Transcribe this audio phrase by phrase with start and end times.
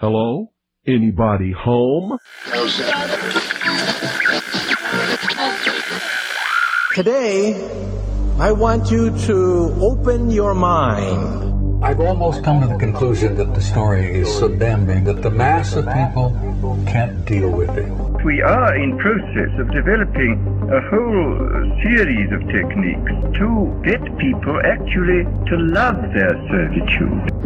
[0.00, 0.52] Hello?
[0.86, 2.18] Anybody home?
[6.94, 7.58] Today,
[8.38, 11.84] I want you to open your mind.
[11.84, 15.74] I've almost come to the conclusion that the story is so damning that the mass
[15.74, 16.30] of people
[16.86, 17.90] can't deal with it.
[18.24, 20.38] We are in process of developing
[20.70, 27.37] a whole series of techniques to get people actually to love their servitude.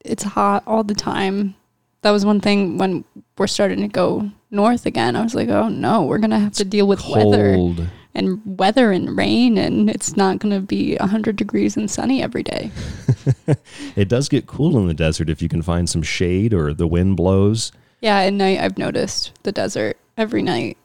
[0.04, 1.54] It's hot all the time.
[2.02, 3.04] That was one thing when
[3.36, 5.16] we're starting to go north again.
[5.16, 7.74] I was like, oh no, we're gonna have to deal with weather
[8.14, 12.70] and weather and rain, and it's not gonna be hundred degrees and sunny every day.
[13.96, 16.86] It does get cool in the desert if you can find some shade or the
[16.86, 17.72] wind blows.
[18.00, 20.78] Yeah, at night I've noticed the desert every night.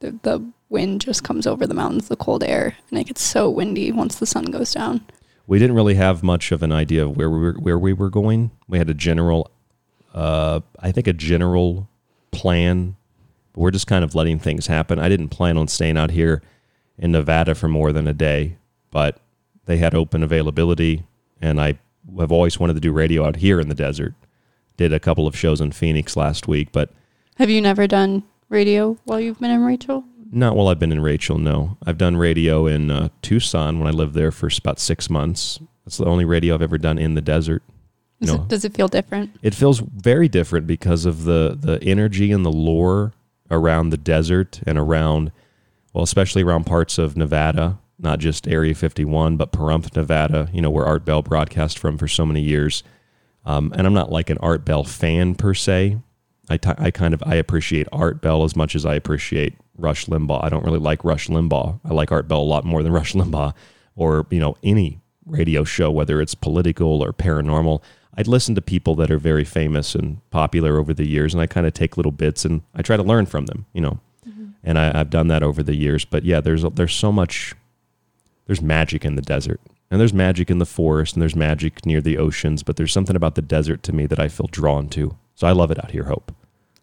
[0.00, 3.50] The, the wind just comes over the mountains, the cold air, and it gets so
[3.50, 5.04] windy once the sun goes down.
[5.50, 8.08] We didn't really have much of an idea of where we were where we were
[8.08, 8.52] going.
[8.68, 9.50] We had a general,
[10.14, 11.88] uh, I think a general
[12.30, 12.94] plan,
[13.52, 15.00] but we're just kind of letting things happen.
[15.00, 16.40] I didn't plan on staying out here
[16.96, 18.58] in Nevada for more than a day,
[18.92, 19.18] but
[19.66, 21.02] they had open availability,
[21.40, 21.80] and I
[22.16, 24.14] have always wanted to do radio out here in the desert.
[24.76, 26.92] Did a couple of shows in Phoenix last week, but
[27.38, 30.04] Have you never done radio while you've been in Rachel?
[30.32, 31.76] Not while I've been in Rachel, no.
[31.84, 35.58] I've done radio in uh, Tucson when I lived there for about six months.
[35.84, 37.62] That's the only radio I've ever done in the desert.
[38.20, 39.34] Know, it, does it feel different?
[39.42, 43.14] it feels very different because of the the energy and the lore
[43.50, 45.32] around the desert and around,
[45.94, 50.50] well, especially around parts of Nevada, not just Area 51, but Pahrump, Nevada.
[50.52, 52.82] You know where Art Bell broadcast from for so many years.
[53.46, 55.98] Um, and I'm not like an Art Bell fan per se.
[56.50, 60.44] I, I kind of I appreciate Art Bell as much as I appreciate Rush Limbaugh.
[60.44, 61.80] I don't really like Rush Limbaugh.
[61.84, 63.54] I like Art Bell a lot more than Rush Limbaugh,
[63.96, 67.82] or you know any radio show, whether it's political or paranormal.
[68.14, 71.46] I'd listen to people that are very famous and popular over the years, and I
[71.46, 73.66] kind of take little bits and I try to learn from them.
[73.72, 74.48] You know, mm-hmm.
[74.64, 76.04] and I, I've done that over the years.
[76.04, 77.54] But yeah, there's there's so much
[78.46, 79.60] there's magic in the desert
[79.90, 83.14] and there's magic in the forest and there's magic near the oceans but there's something
[83.14, 85.92] about the desert to me that i feel drawn to so i love it out
[85.92, 86.34] here hope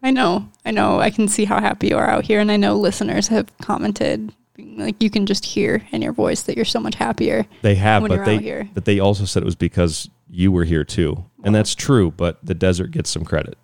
[0.02, 1.00] I know, I know.
[1.00, 4.32] I can see how happy you are out here, and I know listeners have commented,
[4.56, 7.46] like you can just hear in your voice that you're so much happier.
[7.62, 8.68] they have when but you're they out here.
[8.74, 12.38] but they also said it was because you were here too and that's true but
[12.44, 13.56] the desert gets some credit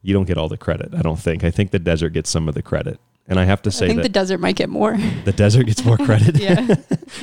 [0.00, 2.48] you don't get all the credit i don't think i think the desert gets some
[2.48, 2.98] of the credit
[3.28, 4.96] and i have to say I think the desert might get more.
[5.24, 6.74] the desert gets more credit yeah.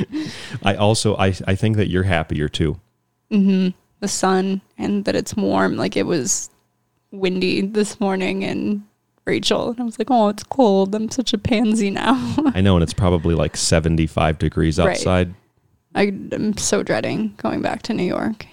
[0.63, 2.79] i also I, I think that you're happier too
[3.31, 3.69] hmm
[3.99, 5.75] The sun and that it's warm.
[5.75, 6.49] Like it was
[7.11, 8.83] windy this morning and
[9.25, 10.95] Rachel, and I was like, oh, it's cold.
[10.95, 12.13] I'm such a pansy now.
[12.55, 14.89] i know and it's probably like 75 degrees Right.
[14.97, 15.33] outside
[15.95, 18.45] I, am so dreading going back to New York.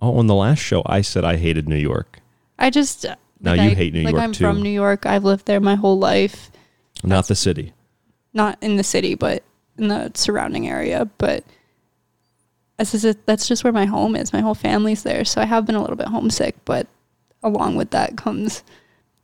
[0.00, 2.20] oh on the last show i said i hated new york
[2.58, 4.44] I just uh, Now like you I- hate New like York I'm too.
[4.44, 5.06] from New York.
[5.06, 6.50] I've lived there my whole life.
[7.02, 7.72] not the city
[8.34, 9.42] Not in the city, but
[9.78, 11.06] in the surrounding area.
[11.16, 11.42] But
[12.78, 14.32] as I said, that's just where my home is.
[14.34, 16.54] My whole family's there, so I have been a little bit homesick.
[16.66, 16.86] But
[17.42, 18.62] along with that comes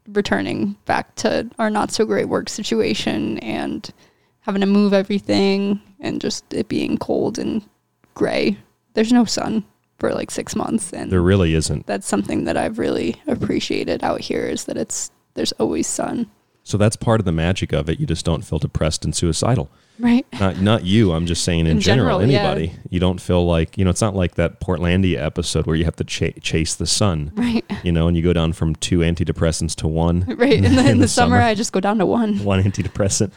[0.09, 3.93] returning back to our not so great work situation and
[4.41, 7.69] having to move everything and just it being cold and
[8.15, 8.57] gray.
[8.95, 9.65] There's no sun
[9.99, 14.21] for like six months, and there really isn't that's something that I've really appreciated out
[14.21, 16.31] here is that it's there's always sun.
[16.67, 18.01] So that's part of the magic of it.
[18.01, 19.71] You just don't feel depressed and suicidal.
[20.01, 20.27] Right.
[20.41, 21.13] Not not you.
[21.13, 22.41] I'm just saying in, In general, general, yeah.
[22.41, 22.73] anybody.
[22.91, 23.91] You don't feel like you know.
[23.91, 27.31] It's not like that Portlandia episode where you have to cha- chase the sun.
[27.37, 27.65] Right.
[27.85, 30.25] You know, and you go down from two antidepressants to one.
[30.37, 30.55] Right.
[30.65, 32.39] In the, in the summer, I just go down to one.
[32.45, 33.31] one antidepressant.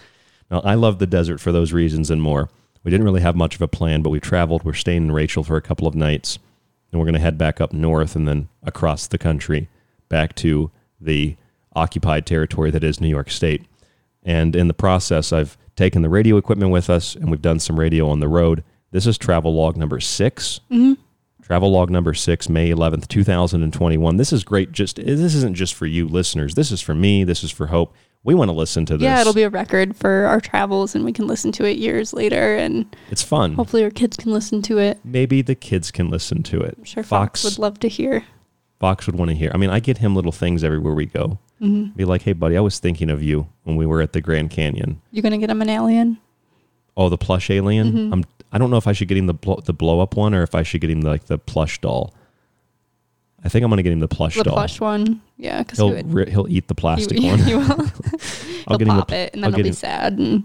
[0.50, 2.50] Now, I love the desert for those reasons and more.
[2.84, 4.64] We didn't really have much of a plan, but we traveled.
[4.64, 6.40] We're staying in Rachel for a couple of nights,
[6.92, 9.70] and we're going to head back up north and then across the country
[10.10, 11.36] back to the
[11.80, 13.66] occupied territory that is New York State.
[14.24, 17.80] And in the process, I've taken the radio equipment with us, and we've done some
[17.80, 18.64] radio on the road.
[18.92, 20.98] This is travel log number 6 Mhm.
[21.42, 24.18] Travel log number six, May 11th, 2021.
[24.18, 24.72] This is great.
[24.72, 26.54] Just this isn't just for you listeners.
[26.54, 27.24] This is for me.
[27.24, 27.96] This is for Hope.
[28.24, 29.04] We want to listen to this.
[29.06, 32.14] Yeah, it'll be a record for our travels, and we can listen to it years
[32.14, 33.54] later, and It's fun.
[33.56, 35.00] hopefully our kids can listen to it.
[35.04, 36.76] Maybe the kids can listen to it.
[36.78, 38.26] I'm sure Fox, would love to hear.
[38.80, 39.50] Fox would want to hear.
[39.52, 41.40] I mean, I get him little things everywhere we go.
[41.62, 41.96] Mhm.
[41.96, 44.50] Be like, hey, buddy, I was thinking of you when we were at the Grand
[44.50, 45.02] Canyon.
[45.12, 46.18] You're gonna get him an alien?
[46.96, 47.92] Oh, the plush alien.
[47.94, 48.14] Mhm.
[48.14, 48.24] I'm.
[48.52, 50.42] I don't know if I should get him the blow, the blow up one or
[50.42, 52.14] if I should get him like the plush doll.
[53.44, 54.54] I think I'm gonna get him the plush the doll.
[54.56, 55.22] plush one.
[55.38, 56.14] Yeah, because He'll he would.
[56.14, 57.40] ri- he'll eat the plastic he, one.
[57.40, 57.64] he will.
[57.72, 60.14] I'll he'll get him the pop pl- it, and I'll then he'll be him- sad.
[60.20, 60.44] And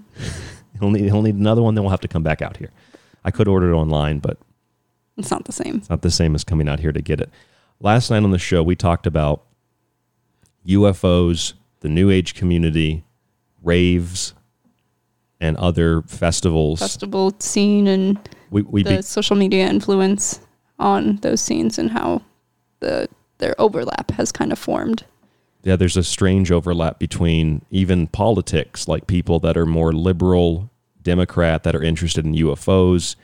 [0.80, 1.74] He'll need he'll need another one.
[1.74, 2.70] Then we'll have to come back out here.
[3.24, 4.38] I could order it online, but
[5.16, 5.76] it's not the same.
[5.76, 7.30] It's not the same as coming out here to get it.
[7.80, 9.44] Last night on the show, we talked about
[10.66, 13.04] UFOs, the New Age community,
[13.62, 14.34] raves,
[15.40, 16.80] and other festivals.
[16.80, 18.18] Festival scene and
[18.50, 20.40] We- we the be- social media influence
[20.78, 22.22] on those scenes and how
[22.80, 25.04] the their overlap has kind of formed.
[25.64, 30.70] yeah, there's a strange overlap between even politics, like people that are more liberal,
[31.02, 33.16] Democrat, that are interested in UFOs.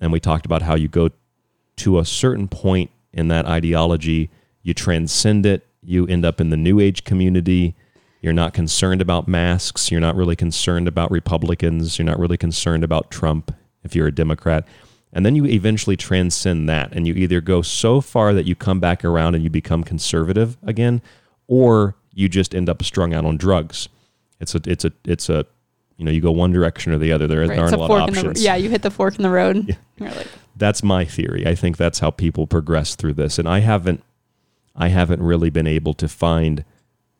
[0.00, 1.10] And we talked about how you go
[1.76, 4.30] to a certain point in that ideology,
[4.62, 7.74] you transcend it, you end up in the New Age community.
[8.20, 9.90] You're not concerned about masks.
[9.90, 11.98] You're not really concerned about Republicans.
[11.98, 13.54] You're not really concerned about Trump
[13.84, 14.66] if you're a Democrat.
[15.12, 18.80] And then you eventually transcend that and you either go so far that you come
[18.80, 21.00] back around and you become conservative again,
[21.46, 23.88] or you just end up strung out on drugs.
[24.40, 25.46] It's a it's a it's a
[25.96, 27.26] you know, you go one direction or the other.
[27.26, 28.44] There Right, aren't a a lot of in the options.
[28.44, 28.56] yeah.
[28.56, 29.76] You hit the fork in the road.
[29.98, 31.46] You're like, That's my theory.
[31.46, 33.38] I think that's how people progress through this.
[33.38, 34.04] And I haven't
[34.78, 36.64] I haven't really been able to find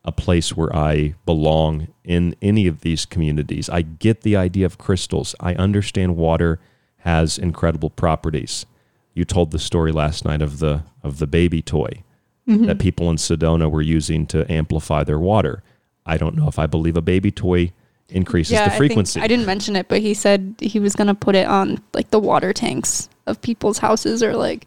[0.05, 3.69] a place where I belong in any of these communities.
[3.69, 5.35] I get the idea of crystals.
[5.41, 6.59] I understand water
[6.99, 8.65] has incredible properties.
[9.13, 12.03] You told the story last night of the of the baby toy
[12.47, 12.65] Mhm.
[12.67, 15.61] that people in Sedona were using to amplify their water.
[16.05, 17.71] I don't know if I believe a baby toy
[18.07, 19.19] increases yeah, the I think- frequency.
[19.21, 22.19] I, didn't mention it, but he said he was gonna put it on like the
[22.19, 24.65] water tanks of people's houses or like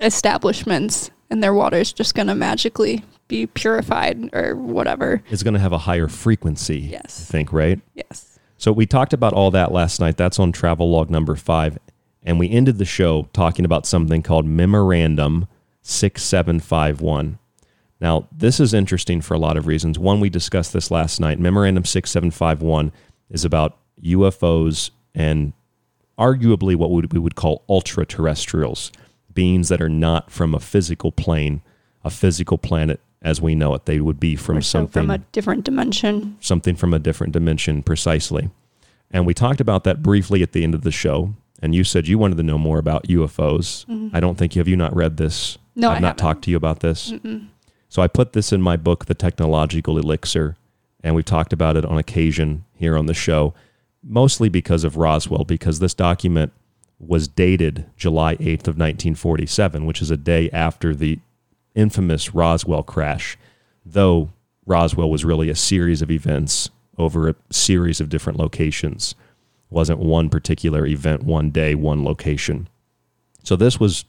[0.00, 5.22] establishments, and their water is just gonna magically be purified or whatever.
[5.30, 6.78] is going to have a higher frequency.
[6.78, 7.28] Yes.
[7.28, 7.80] I think, right?
[7.94, 8.38] Yes.
[8.56, 10.16] So we talked about all that last night.
[10.16, 11.78] That's on travel log number five.
[12.24, 15.46] And we ended the show talking about something called Memorandum
[15.82, 17.38] 6751.
[18.00, 19.98] Now, this is interesting for a lot of reasons.
[19.98, 21.38] One, we discussed this last night.
[21.38, 22.92] Memorandum 6751
[23.30, 25.52] is about UFOs and
[26.18, 28.90] arguably what we would call ultra terrestrials,
[29.38, 31.62] beings that are not from a physical plane,
[32.02, 33.84] a physical planet as we know it.
[33.86, 36.36] They would be from so something from a different dimension.
[36.40, 38.50] something from a different dimension precisely.
[39.12, 41.34] And we talked about that briefly at the end of the show.
[41.62, 43.86] And you said you wanted to know more about UFOs.
[43.86, 44.10] Mhm.
[44.12, 45.56] I don't think have you not read this.
[45.76, 46.18] No, I've I not haven't.
[46.18, 47.12] talked to you about this.
[47.12, 47.46] Mm-mm.
[47.88, 50.56] So I put this in my book, The Technological Elixir,
[51.04, 53.54] and we've talked about it on occasion here on the show,
[54.02, 56.52] mostly because of Roswell, because this document
[56.98, 61.20] was dated July 8th of 1947, which is a day after the
[61.74, 63.38] infamous Roswell crash,
[63.86, 64.30] though
[64.66, 69.14] Roswell was really a series of events over a series of different locations.
[69.70, 72.68] It wasn't one particular event, one day, one location.
[73.44, 74.04] So this was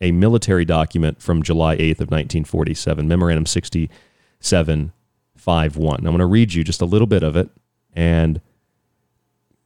[0.00, 5.98] a military document from July 8th of 1947, Memorandum 6751.
[5.98, 7.50] I'm going to read you just a little bit of it
[7.94, 8.40] and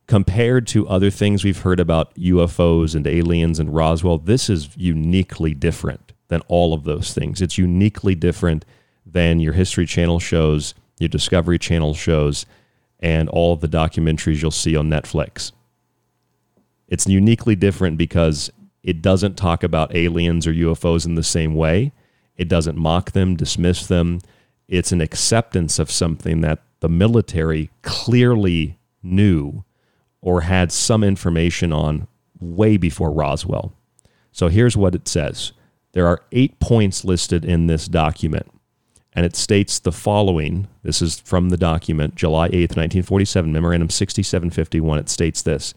[0.06, 5.54] compared to other things we've heard about UFOs and aliens and Roswell, this is uniquely
[5.54, 7.40] different than all of those things.
[7.40, 8.64] It's uniquely different
[9.04, 12.46] than your History Channel shows, your Discovery Channel shows,
[13.00, 15.52] and all of the documentaries you'll see on Netflix.
[16.88, 18.50] It's uniquely different because
[18.82, 21.92] it doesn't talk about aliens or UFOs in the same way.
[22.36, 24.20] It doesn't mock them, dismiss them.
[24.68, 29.64] It's an acceptance of something that the military clearly knew
[30.22, 32.06] or had some information on
[32.40, 33.74] way before Roswell.
[34.30, 35.52] So here's what it says
[35.92, 38.50] there are eight points listed in this document,
[39.12, 40.68] and it states the following.
[40.82, 44.98] This is from the document, July 8th, 1947, Memorandum 6751.
[44.98, 45.74] It states this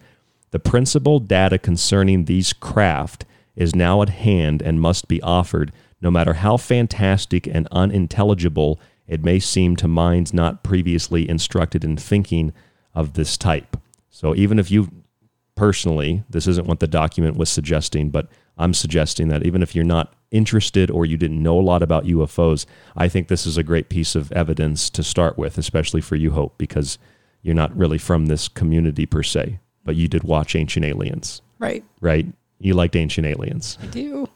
[0.52, 3.26] The principal data concerning these craft
[3.56, 9.24] is now at hand and must be offered, no matter how fantastic and unintelligible it
[9.24, 12.54] may seem to minds not previously instructed in thinking
[12.94, 13.78] of this type.
[14.16, 14.90] So even if you
[15.56, 19.84] personally, this isn't what the document was suggesting, but I'm suggesting that even if you're
[19.84, 23.64] not interested or you didn't know a lot about UFOs, I think this is a
[23.64, 26.98] great piece of evidence to start with, especially for you, Hope, because
[27.42, 31.84] you're not really from this community per se, but you did watch Ancient Aliens, Right.
[32.00, 32.26] right?
[32.58, 33.78] You liked Ancient Aliens.
[33.82, 34.30] I do.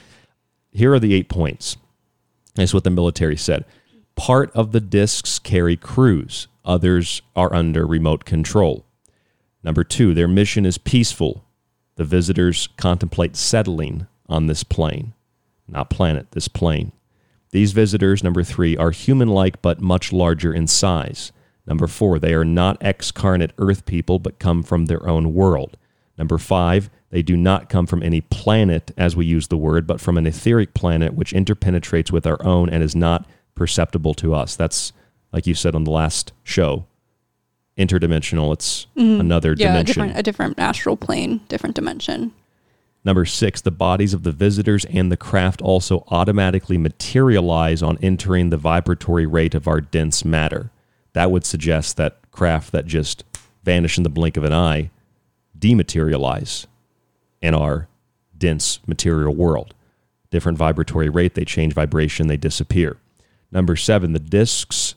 [0.70, 1.76] Here are the eight points.
[2.54, 3.66] That's what the military said.
[4.16, 8.84] Part of the discs carry crews, others are under remote control.
[9.62, 11.44] Number two, their mission is peaceful.
[11.96, 15.14] The visitors contemplate settling on this plane,
[15.68, 16.92] not planet, this plane.
[17.50, 21.32] These visitors, number three, are human like but much larger in size.
[21.66, 25.76] Number four, they are not excarnate earth people, but come from their own world.
[26.18, 30.00] Number five, they do not come from any planet, as we use the word, but
[30.00, 34.56] from an etheric planet which interpenetrates with our own and is not perceptible to us.
[34.56, 34.92] That's,
[35.32, 36.86] like you said on the last show,
[37.78, 38.52] interdimensional.
[38.52, 39.20] It's Mhm.
[39.20, 39.94] another yeah, a dimension.
[39.94, 42.32] different, a different astral plane, different dimension.
[43.04, 48.50] Number six, the bodies of the visitors and the craft also automatically materialize on entering
[48.50, 50.70] the vibratory rate of our dense matter.
[51.14, 53.24] That would suggest that craft that just
[53.64, 54.90] vanish in the blink of an eye
[55.58, 56.66] dematerialize
[57.40, 57.88] in our
[58.36, 59.74] dense material world.
[60.30, 62.96] Different vibratory rate, they change vibration, they disappear.
[63.52, 64.94] Number seven, the disks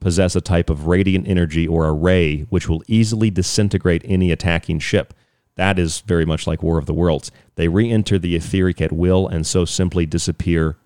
[0.00, 4.80] possess a type of radiant energy or a ray which will easily disintegrate any attacking
[4.80, 5.14] ship.
[5.54, 7.30] That is very much like War of the Worlds.
[7.54, 10.76] They re enter the etheric at will and so simply disappear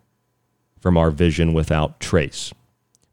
[0.79, 2.53] from our vision without trace.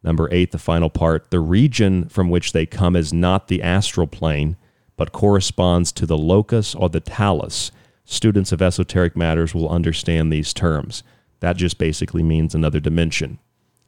[0.04, 4.08] Number eight, the final part the region from which they come is not the astral
[4.08, 4.58] plane,
[4.98, 7.72] but corresponds to the lokas or the talas.
[8.04, 11.04] Students of esoteric matters will understand these terms.
[11.40, 13.40] That just basically means another dimension,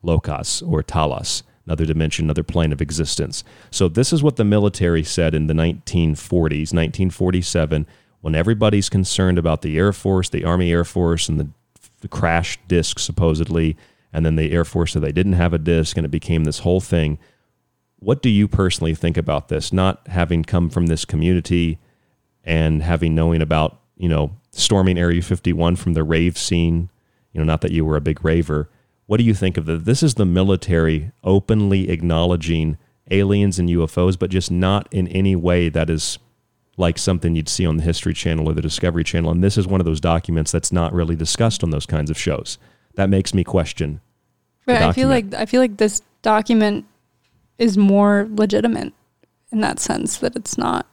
[0.06, 3.44] lokas or talas, another dimension, another plane of existence.
[3.72, 7.88] So, this is what the military said in the 1940s, 1947,
[8.22, 11.50] when everybody's concerned about the Air Force, the Army Air Force, and the,
[12.02, 13.78] the crash disk supposedly,
[14.12, 16.60] and then the Air Force said they didn't have a disk, and it became this
[16.60, 17.20] whole thing.
[18.00, 19.74] What do you personally think about this?
[19.74, 21.80] Not having come from this community
[22.44, 26.90] and having knowing about, you know, storming Area 51 from the rave scene,
[27.34, 28.70] you know, not that you were a big raver.
[29.08, 29.86] What do you think of that?
[29.86, 32.78] This is the military openly acknowledging
[33.12, 36.18] aliens and UFOs, but just not in any way that is
[36.78, 39.32] like something you'd see on the History Channel or the Discovery Channel.
[39.32, 42.18] And this is one of those documents that's not really discussed on those kinds of
[42.18, 42.58] shows.
[42.96, 44.02] That makes me question.
[44.66, 46.86] But I feel like I feel like this document
[47.60, 48.94] is more legitimate
[49.52, 50.88] in that sense that it's not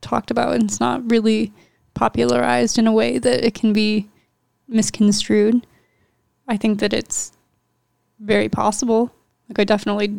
[0.00, 1.52] talked about and it's not really
[1.94, 4.08] popularized in a way that it can be
[4.66, 5.66] misconstrued.
[6.48, 7.32] I think that it's
[8.22, 9.12] very possible.
[9.48, 10.14] Like I definitely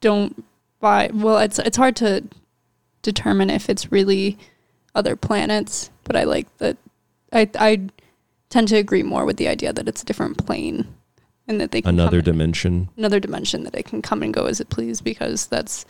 [0.00, 0.44] don't
[0.80, 2.24] buy well it's it's hard to
[3.02, 4.38] determine if it's really
[4.94, 6.76] other planets, but I like that
[7.32, 7.80] I I
[8.48, 10.86] tend to agree more with the idea that it's a different plane
[11.46, 12.88] and that they can Another in- dimension.
[12.96, 15.84] another dimension that it can come and go as it please because that's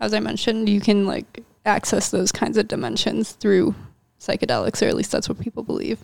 [0.00, 3.74] as I mentioned, you can like access those kinds of dimensions through
[4.20, 5.98] psychedelics, or at least that's what people believe.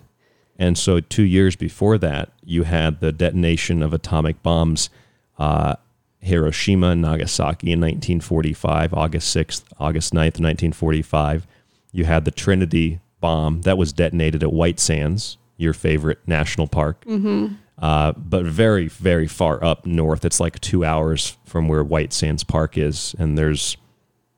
[0.61, 4.91] And so, two years before that, you had the detonation of atomic bombs,
[5.39, 5.77] uh,
[6.19, 11.47] Hiroshima and Nagasaki in 1945, August 6th, August 9th, 1945.
[11.93, 17.05] You had the Trinity bomb that was detonated at White Sands, your favorite national park,
[17.09, 17.57] Mhm.
[17.79, 20.27] uh, but very, very far up north.
[20.27, 23.79] It's like two hours from where White Sands Park is, and there's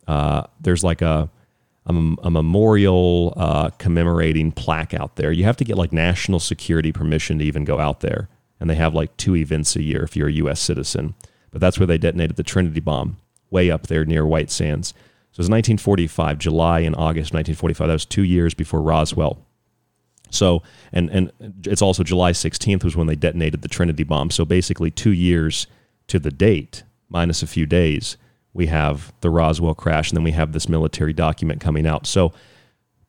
[0.08, 1.30] uh, there's like a
[1.86, 1.92] a,
[2.22, 5.32] a memorial uh, commemorating plaque out there.
[5.32, 8.28] You have to get like national security permission to even go out there,
[8.60, 10.60] and they have like two events a year if you're a U.S.
[10.60, 11.14] citizen.
[11.50, 13.18] But that's where they detonated the Trinity bomb,
[13.50, 14.88] way up there near White Sands.
[15.32, 17.88] So it was 1945, July and August 1945.
[17.88, 19.38] That was two years before Roswell.
[20.30, 21.32] So, and and
[21.64, 24.30] it's also July 16th was when they detonated the Trinity bomb.
[24.30, 25.66] So basically, two years
[26.08, 28.16] to the date, minus a few days,
[28.54, 32.06] we have the Roswell crash, and then we have this military document coming out.
[32.06, 32.32] So,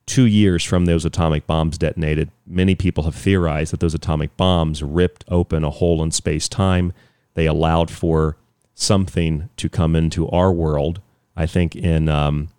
[0.05, 4.83] two years from those atomic bombs detonated, many people have theorized that those atomic bombs
[4.83, 6.93] ripped open a hole in space time.
[7.33, 8.37] They allowed for
[8.75, 11.01] something to come into our world.
[11.35, 12.49] I think in um,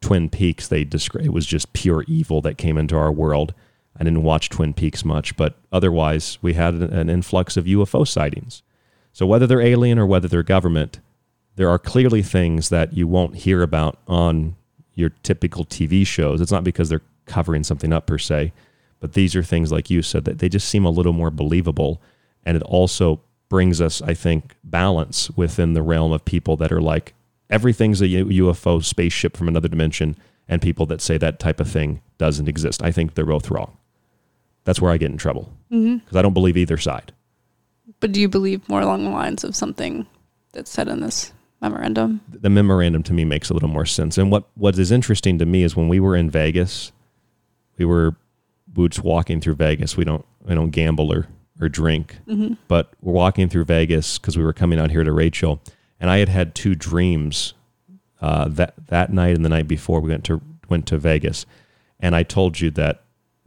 [0.00, 3.54] Twin Peaks, they describe it was just pure evil that came into our world.
[3.96, 8.06] I didn't watch Twin Peaks much, but otherwise, we had an, an influx of UFO
[8.06, 8.62] sightings.
[9.12, 10.98] So, whether they're alien or whether they're government,
[11.56, 14.56] there are clearly things that you won't hear about on
[14.94, 16.40] your typical TV shows.
[16.40, 18.52] It's not because they're covering something up per se,
[19.00, 22.00] but these are things like you said that they just seem a little more believable.
[22.44, 26.80] And it also brings us, I think, balance within the realm of people that are
[26.80, 27.14] like,
[27.50, 30.16] everything's a UFO spaceship from another dimension,
[30.48, 32.82] and people that say that type of thing doesn't exist.
[32.82, 33.76] I think they're both wrong.
[34.64, 36.16] That's where I get in trouble because Mhm.
[36.16, 37.12] I don't believe either side.
[38.00, 40.06] But do you believe more along the lines of something
[40.52, 41.32] that's said in this
[41.68, 42.20] memorandum?
[42.28, 44.18] the memorandum to me makes a little more sense.
[44.18, 46.92] And what what is interesting to me is when we were in Vegas,
[47.78, 48.16] we were
[48.68, 49.96] boots walking through Vegas.
[49.96, 51.26] We don't we don't gamble or
[51.60, 52.56] or drink, Mhm.
[52.68, 55.60] but we're walking through Vegas because we were coming out here to Rachel,
[56.00, 57.54] and I had had two dreams
[58.20, 61.46] uh, that that night and the night before we went to went to Vegas,
[62.00, 63.02] and I told you that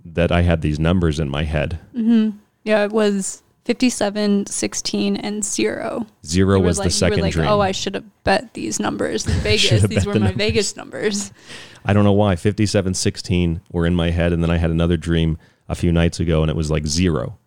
[0.05, 1.79] that I had these numbers in my head.
[1.93, 2.29] hmm
[2.63, 6.07] Yeah, it was 57, 16, and zero.
[6.25, 7.49] Zero was the like- second like, dream.
[7.49, 9.83] oh, I should have bet these numbers in Vegas.
[9.83, 10.37] These were the my numbers.
[10.37, 11.33] Vegas numbers.
[11.83, 12.37] I don't know why.
[12.37, 16.17] 57, 16 were in my head, and then I had another dream a few nights
[16.21, 17.37] ago, and it was like zero.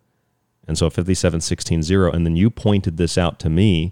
[0.67, 2.11] And so 57, 16, zero.
[2.11, 3.91] And then you pointed this out to me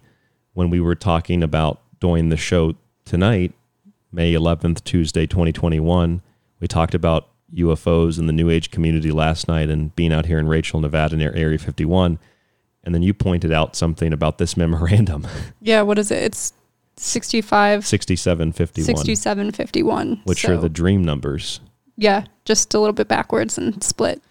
[0.54, 3.54] when we were talking about doing the show tonight,
[4.12, 6.22] May 11th, Tuesday, 2021.
[6.60, 10.40] We talked about UFOs in the New Age community last night and being out here
[10.40, 12.20] in Rachel, Nevada, near Area 51.
[12.84, 15.28] And then you pointed out something about this memorandum,
[15.62, 16.24] Yeah, what is it?
[16.24, 16.54] It's
[16.98, 20.22] 65, 6751, 67, 51.
[20.26, 21.60] which So, are the dream numbers.
[21.98, 24.22] Yeah, just a little bit backwards and split.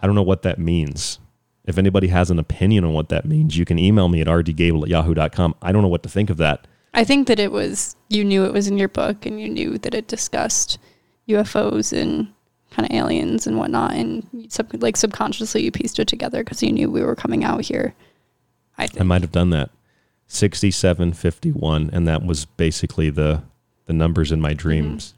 [0.00, 1.18] I don't know what that means.
[1.64, 4.82] If anybody has an opinion on what that means, you can email me at rdgable
[4.82, 5.54] at yahoo.com.
[5.62, 6.66] I don't know what to think of that.
[6.92, 9.78] I think that it was, you knew it was in your book and you knew
[9.78, 10.78] that it discussed
[11.28, 12.28] UFOs and
[12.74, 13.92] kind of aliens and whatnot.
[13.92, 17.62] And sub, like subconsciously you pieced it together because you knew we were coming out
[17.62, 17.94] here.
[18.76, 19.00] I think.
[19.00, 19.70] I might have done that.
[20.26, 23.42] 6751 and that was basically the
[23.86, 24.58] the numbers in my mm-hmm.
[24.58, 25.14] dreams.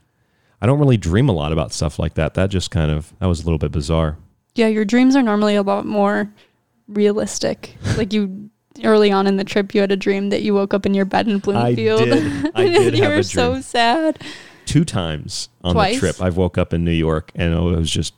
[0.60, 2.34] I don't really dream a lot about stuff like that.
[2.34, 4.18] That just kind of that was a little bit bizarre.
[4.54, 6.32] Yeah, your dreams are normally a lot more
[6.88, 7.76] realistic.
[7.96, 8.50] like you
[8.84, 11.04] early on in the trip, you had a dream that you woke up in your
[11.04, 12.04] bed in Bloomfield.
[12.04, 12.50] did.
[12.54, 14.22] I did you were so sad.
[14.66, 15.94] Two times on Twice?
[15.94, 18.14] the trip, I've woke up in New York and I was just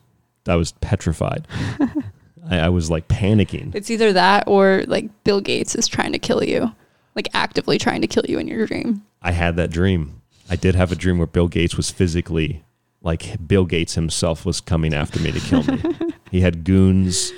[0.49, 1.47] I was petrified.
[2.51, 3.75] I, I was like panicking.
[3.75, 6.75] It's either that or like Bill Gates is trying to kill you,
[7.15, 9.05] like actively trying to kill you in your dream.
[9.23, 10.23] I had that dream.
[10.51, 12.65] I did have a dream where Bill Gates was physically,
[13.03, 15.83] like Bill Gates himself was coming after me to kill me.
[16.31, 17.33] he had goons.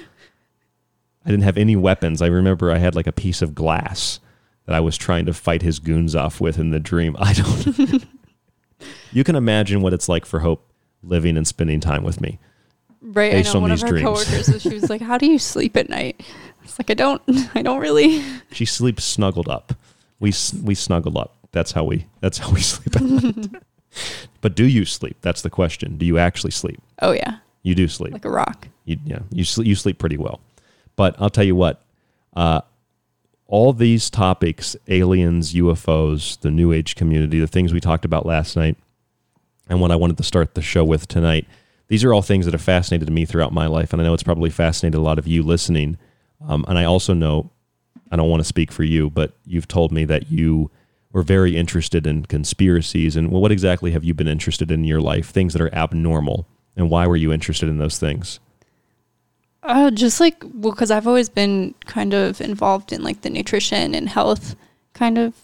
[1.25, 2.23] I didn't have any weapons.
[2.23, 4.21] I remember I had like a piece of glass
[4.67, 7.17] that I was trying to fight his goons off with in the dream.
[7.19, 8.07] I don't.
[9.13, 10.67] You can imagine what it's like for Hope
[11.03, 12.39] living and spending time with me.
[13.03, 13.33] Right.
[13.33, 14.05] Based I know on one of her dreams.
[14.05, 16.23] coworkers, she was like, "How do you sleep at night?"
[16.65, 17.23] It's like I don't,
[17.55, 18.23] I don't really.
[18.53, 19.73] She sleeps snuggled up.
[20.19, 21.37] We we snuggle up.
[21.53, 23.63] That's how we that's how we sleep at night.
[24.43, 25.17] but do you sleep?
[25.23, 25.97] That's the question.
[25.97, 26.81] Do you actually sleep?
[27.01, 28.13] Oh yeah, You do sleep.
[28.13, 28.69] like a rock.
[28.85, 30.41] You, yeah, you sleep, you sleep pretty well.
[30.97, 31.83] But I'll tell you what,
[32.37, 32.61] uh,
[33.51, 38.57] all these topics aliens, UFOs, the New Age community, the things we talked about last
[38.57, 38.77] night,
[39.69, 41.47] and what I wanted to start the show with tonight,
[41.89, 43.93] these are all things that have fascinated me throughout my life.
[43.93, 45.99] And I know it's probably fascinated a lot of you listening.
[46.47, 47.51] Um, and I also know,
[48.13, 50.71] I don't want to speak for you, but you've told me that you
[51.13, 53.17] were very interested in conspiracies.
[53.17, 55.29] And what exactly have you been interested in in your life?
[55.29, 56.47] Things that are abnormal.
[56.77, 58.39] And why were you interested in those things?
[59.63, 63.95] Uh, just like well, because I've always been kind of involved in like the nutrition
[63.95, 64.57] and health
[64.95, 65.35] kind of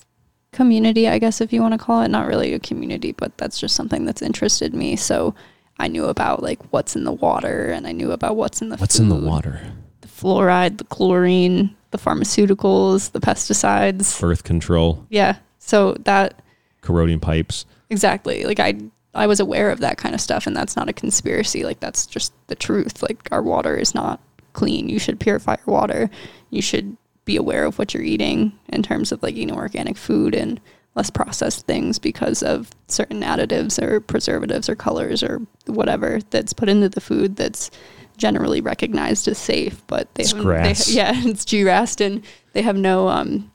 [0.52, 2.08] community, I guess if you want to call it.
[2.08, 4.96] Not really a community, but that's just something that's interested me.
[4.96, 5.34] So
[5.78, 8.76] I knew about like what's in the water, and I knew about what's in the
[8.78, 9.60] What's in the water?
[10.00, 14.18] the fluoride, the chlorine, the pharmaceuticals, the pesticides.
[14.20, 15.36] Birth control, Yeah.
[15.58, 16.40] So that
[16.80, 17.66] corroding pipes.
[17.90, 18.74] exactly like I
[19.16, 21.64] I was aware of that kind of stuff, and that's not a conspiracy.
[21.64, 23.02] Like that's just the truth.
[23.02, 24.20] Like our water is not
[24.52, 24.88] clean.
[24.88, 26.10] You should purify your water.
[26.50, 30.34] You should be aware of what you're eating in terms of like eating organic food
[30.34, 30.60] and
[30.94, 36.68] less processed things because of certain additives or preservatives or colors or whatever that's put
[36.68, 37.70] into the food that's
[38.16, 40.86] generally recognized as safe, but they It's haven't- grass.
[40.86, 42.22] They, yeah, it's GRASed and
[42.54, 43.50] they have no um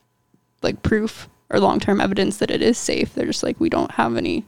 [0.62, 3.12] like proof or long term evidence that it is safe.
[3.14, 4.44] They're just like we don't have any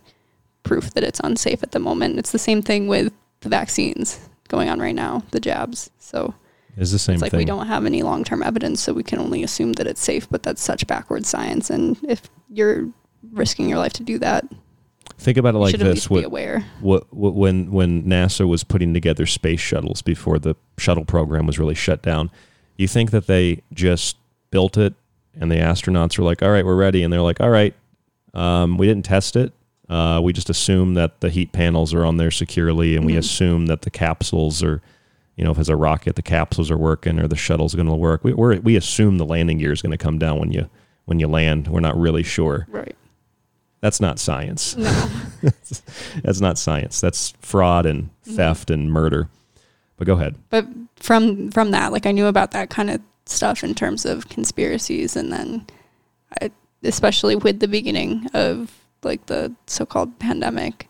[0.64, 2.18] proof that it's unsafe at the moment.
[2.18, 5.90] It's the same thing with the vaccines going on right now, the jabs.
[5.98, 6.34] So
[6.76, 7.38] Is the same it's like thing.
[7.38, 10.28] we don't have any long term evidence, so we can only assume that it's safe.
[10.28, 12.88] But that's such backward science, and if you're
[13.32, 14.44] risking your life to do that,
[15.18, 16.64] Think about it like this: what, aware.
[16.80, 21.58] what, what, when when NASA was putting together space shuttles before the shuttle program was
[21.58, 22.30] really shut down,
[22.76, 24.16] you think that they just
[24.50, 24.94] built it
[25.38, 27.74] and the astronauts were like, "All right, we're ready," and they're like, "All right,
[28.34, 29.52] um, we didn't test it.
[29.88, 33.18] Uh, we just assume that the heat panels are on there securely, and we Mhm.
[33.18, 34.80] assume that the capsules are."
[35.36, 37.94] You know, if it's a rocket, the capsules are working, or the shuttle's going to
[37.94, 38.22] work.
[38.24, 40.68] We we're, we assume the landing gear is going to come down when you
[41.06, 41.68] when you land.
[41.68, 42.66] We're not really sure.
[42.70, 42.94] Right.
[43.80, 44.76] That's not science.
[44.76, 44.90] No.
[46.22, 47.00] that's, not science.
[47.00, 48.36] That's fraud and Mm-hmm.
[48.36, 49.28] theft and murder.
[49.98, 50.36] But go ahead.
[50.48, 50.66] But
[50.96, 55.16] from from that, like I knew about that kind of stuff in terms of conspiracies,
[55.16, 55.66] and then
[56.40, 56.50] I,
[56.82, 58.72] especially with the beginning of
[59.04, 60.88] like the so-called pandemic,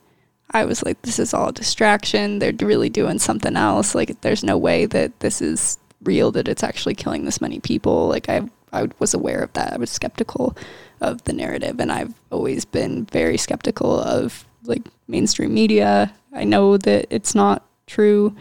[0.50, 2.38] I was like, this is all a distraction.
[2.38, 3.94] They're really doing something else.
[3.94, 6.30] Like, there's no way that this is real.
[6.30, 8.08] That it's actually killing this many people.
[8.08, 9.72] Like, I I was aware of that.
[9.72, 10.56] I was skeptical
[11.00, 16.12] of the narrative, and I've always been very skeptical of like mainstream media.
[16.32, 18.34] I know that it's not true.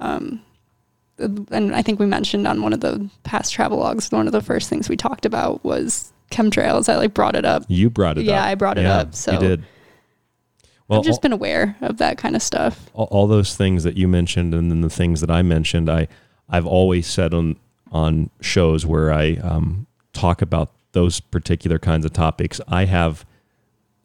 [0.00, 0.42] Um,
[1.18, 4.40] and I think we mentioned on one of the past travel logs, one of the
[4.40, 6.88] first things we talked about was chemtrails.
[6.88, 7.64] I like brought it up.
[7.68, 8.36] You brought it yeah, up.
[8.36, 9.14] Yeah, I brought it Yeah, up.
[9.14, 9.64] So you did.
[10.88, 12.90] Well, I've just been aware of that kind of stuff.
[12.94, 16.08] all, all those things that you mentioned and then the things that I mentioned, I
[16.48, 17.56] I've always said on
[17.92, 22.60] on shows where I um, talk about those particular kinds of topics.
[22.66, 23.24] I have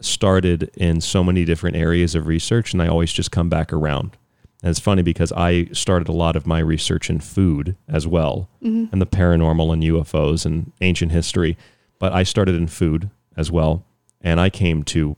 [0.01, 4.17] started in so many different areas of research, and I always just come back around.
[4.61, 8.49] And it's funny because I started a lot of my research in food as well,
[8.63, 8.91] Mhm.
[8.91, 11.57] and the paranormal and UFOs and ancient history.
[11.99, 13.85] But I started in food as well,
[14.21, 15.15] and I came to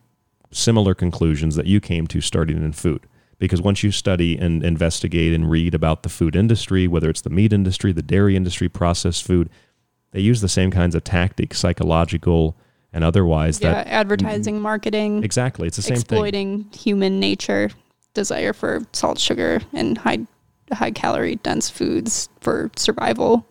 [0.52, 3.08] similar conclusions that you came to starting in food.
[3.40, 7.30] Because once you study and investigate and read about the food industry, whether it's the
[7.30, 9.50] meat industry, the dairy industry, processed food,
[10.12, 12.58] they use the same kinds of tactics, psychological
[12.94, 13.62] and otherwise.
[13.62, 15.24] Yeah, that advertising, marketing.
[15.24, 16.18] Exactly, it's the same thing.
[16.18, 17.70] exploiting human nature,
[18.14, 20.26] desire for salt, sugar, and high
[20.72, 23.46] high calorie dense foods for survival.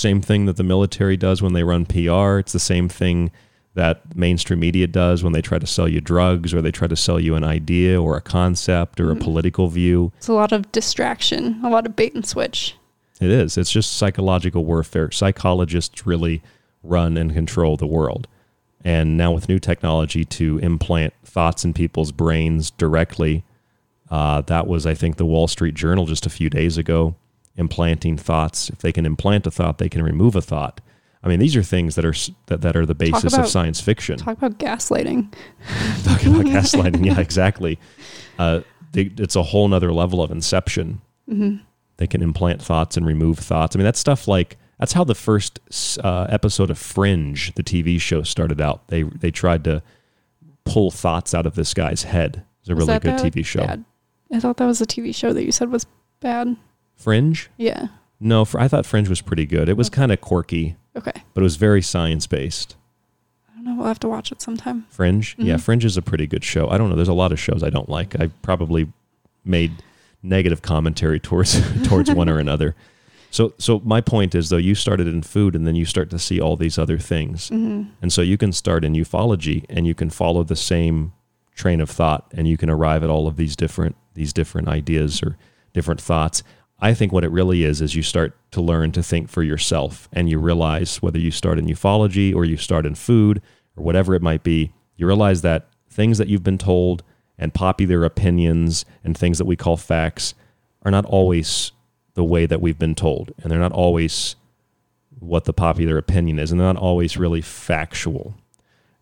[0.00, 2.38] Same thing that the military does when they run PR.
[2.38, 3.30] It's the same thing
[3.74, 6.96] that mainstream media does when they try to sell you drugs or they try to
[6.96, 9.20] sell you an idea or a concept or a Mhm.
[9.22, 10.10] political view.
[10.18, 12.74] It's a lot of distraction, a lot of bait and switch.
[13.20, 13.56] It is.
[13.56, 15.10] It's just psychological warfare.
[15.12, 16.42] Psychologists really
[16.82, 18.26] run and control the world.
[18.84, 23.44] And now with new technology to implant thoughts in people's brains directly,
[24.10, 27.14] uh, that was, I think, the Wall Street Journal just a few days ago,
[27.56, 28.70] implanting thoughts.
[28.70, 30.80] If they can implant a thought, they can remove a thought.
[31.22, 32.14] I mean, these are things that are
[32.46, 34.16] that, that are the basis about- of science fiction.
[34.18, 35.32] Talk about gaslighting.
[36.04, 37.78] talk about gaslighting, yeah, exactly.
[38.38, 38.60] Uh,
[38.92, 41.00] they, it's a whole nother level of inception.
[41.28, 41.60] Mhm.
[41.98, 43.76] They can implant thoughts and remove thoughts.
[43.76, 45.60] I mean, that's stuff like that's how the first
[46.02, 48.88] uh, episode of Fringe, the TV show, started out.
[48.88, 49.82] They they tried to
[50.64, 52.44] pull thoughts out of this guy's head.
[52.60, 53.66] It's a Was really good TV show.
[53.66, 53.84] bad-
[54.32, 55.84] I thought that was a TV show that you said was
[56.20, 56.56] bad.
[57.00, 57.50] Fringe?
[57.56, 57.88] Yeah.
[58.20, 59.68] No, fr- I thought Fringe was pretty good.
[59.68, 61.12] It was kind of quirky, Okay.
[61.34, 62.76] but it was very science based.
[63.50, 63.74] I don't know.
[63.76, 64.84] We'll have to watch it sometime.
[64.90, 65.34] Fringe?
[65.38, 65.60] Yeah, Mhm.
[65.60, 66.68] Fringe is a pretty good show.
[66.68, 66.96] I don't know.
[66.96, 68.20] There's a lot of shows I don't like.
[68.20, 68.92] I probably
[69.44, 69.72] made
[70.22, 71.58] negative commentary towards
[71.88, 72.74] towards one or another.
[73.30, 76.18] So so my point is though you started in food and then you start to
[76.18, 77.48] see all these other things.
[77.48, 77.88] Mhm.
[78.02, 81.12] And so you can start in ufology and you can follow the same
[81.54, 85.22] train of thought and you can arrive at all of these different these different ideas
[85.22, 85.38] or
[85.72, 86.42] different thoughts.
[86.80, 90.08] I think what it really is is you start to learn to think for yourself
[90.12, 93.42] and you realize whether you start in ufology or you start in food
[93.76, 97.02] or whatever it might be, you realize that things that you've been told
[97.38, 100.34] and popular opinions and things that we call facts
[100.82, 101.72] are not always
[102.14, 104.36] the way that we've been told and they're not always
[105.18, 108.34] what the popular opinion is and they're not always really factual.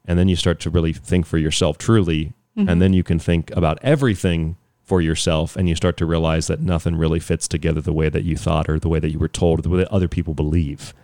[0.05, 2.69] And then you start to really think for yourself truly Mhm.
[2.69, 4.57] and then you can think about everything
[4.89, 8.25] for yourself and you start to realize that nothing really fits together the way that
[8.25, 10.33] you thought or the way that you were told or the way that other people
[10.33, 10.95] believe.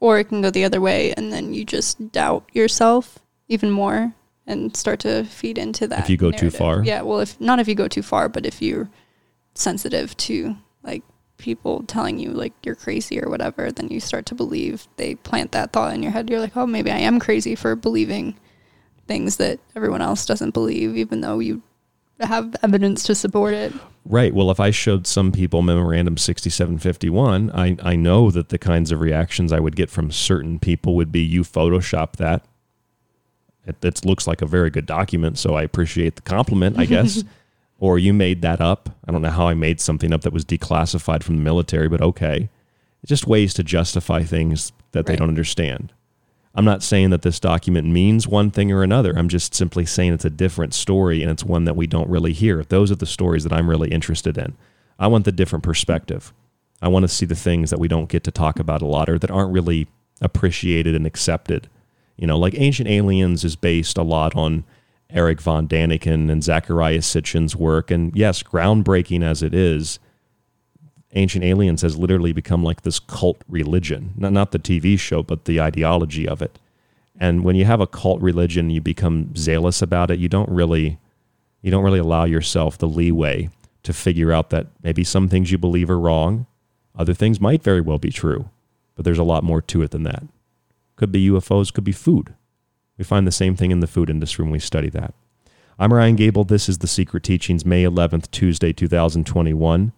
[0.00, 4.14] Or it can go the other way, and then you just doubt yourself even more
[4.46, 6.00] and start to feed into that.
[6.00, 6.82] If you go too far?
[6.82, 7.02] Yeah.
[7.02, 8.88] Well, if not, if you go too far, but if you're
[9.54, 11.02] sensitive to like
[11.36, 15.52] people telling you like you're crazy or whatever, then you start to believe they plant
[15.52, 16.30] that thought in your head.
[16.30, 18.38] You're like, oh, maybe I am crazy for believing
[19.06, 21.62] things that everyone else doesn't believe, even though you
[22.20, 23.72] have evidence to support it.
[24.04, 24.34] Right.
[24.34, 29.00] Well, if I showed some people Memorandum 6751, I, I know that the kinds of
[29.00, 32.44] reactions I would get from certain people would be you Photoshop that.
[33.66, 37.24] It, it looks like a very good document, so I appreciate the compliment, I guess.
[37.78, 38.90] or you made that up.
[39.08, 42.02] I don't know how I made something up that was declassified from the military, but
[42.02, 42.50] okay.
[43.02, 45.92] It's just ways to justify things that they don't understand.
[46.54, 49.12] I'm not saying that this document means one thing or another.
[49.16, 52.32] I'm just simply saying it's a different story and it's one that we don't really
[52.32, 52.62] hear.
[52.62, 54.56] Those are the stories that I'm really interested in.
[54.98, 56.32] I want the different perspective.
[56.80, 59.08] I want to see the things that we don't get to talk about a lot
[59.08, 59.88] or that aren't really
[60.20, 61.68] appreciated and accepted.
[62.16, 64.64] You know, like Ancient Aliens is based a lot on
[65.10, 67.90] Erich von Daniken and Zecharia Sitchin's work.
[67.90, 69.98] And yes, groundbreaking as it is,
[71.14, 74.12] Ancient Aliens has literally become like this cult religion.
[74.16, 76.58] Not, not the TV show, but the ideology of it.
[77.18, 80.18] And when you have a cult religion, you become zealous about it.
[80.18, 80.98] You don't really,
[81.62, 83.50] you don't really allow yourself the leeway
[83.84, 86.46] to figure out that maybe some things you believe are wrong,
[86.96, 88.48] other things might very well be true,
[88.96, 90.24] but there's a lot more to it than that.
[90.96, 92.34] Could be UFOs, could be food.
[92.98, 95.14] We find the same thing in the food industry when we study that.
[95.78, 96.44] I'm Ryan Gable.
[96.44, 99.92] This is The Secret Teachings, May 11th, Tuesday, 2021.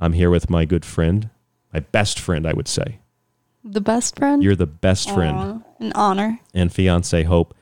[0.00, 1.28] I'm here with my good friend,
[1.72, 2.98] my best friend, I would say.
[3.62, 4.42] The best friend?
[4.42, 6.40] You're the best friend an honor.
[6.54, 7.54] and fiance Hope.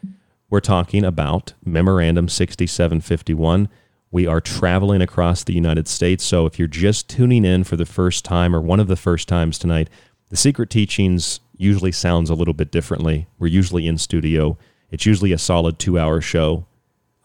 [0.50, 3.68] We're talking about Memorandum 6751,
[4.10, 6.24] We are traveling across the United States.
[6.24, 9.28] So if you're just tuning in for the first time or one of the first
[9.28, 9.90] times tonight,
[10.30, 13.26] the Secret Teachings usually sounds a little bit differently.
[13.38, 14.56] We're usually in studio.
[14.90, 16.66] It's usually a solid two hour show.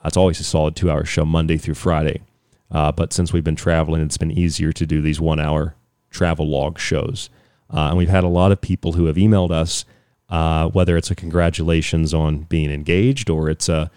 [0.04, 2.22] It's always a solid two hour show, Monday through Friday.
[2.74, 5.76] Uh, but since we've been traveling, it's been easier to do these one hour
[6.10, 7.30] travel log shows.
[7.74, 9.86] Uh, and we've had a lot of people who have emailed us,
[10.30, 13.90] uh, whether it's a congratulations on being engaged or it's a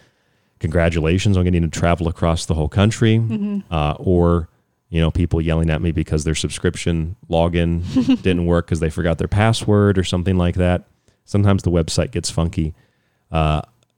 [0.59, 3.63] congratulations on getting to travel across the whole country, Mhm.
[3.69, 4.49] uh, or
[4.89, 7.83] you know people yelling at me because their subscription login
[8.23, 10.85] didn't work because they forgot their password or something like that.
[11.25, 12.73] Sometimes the website gets funky.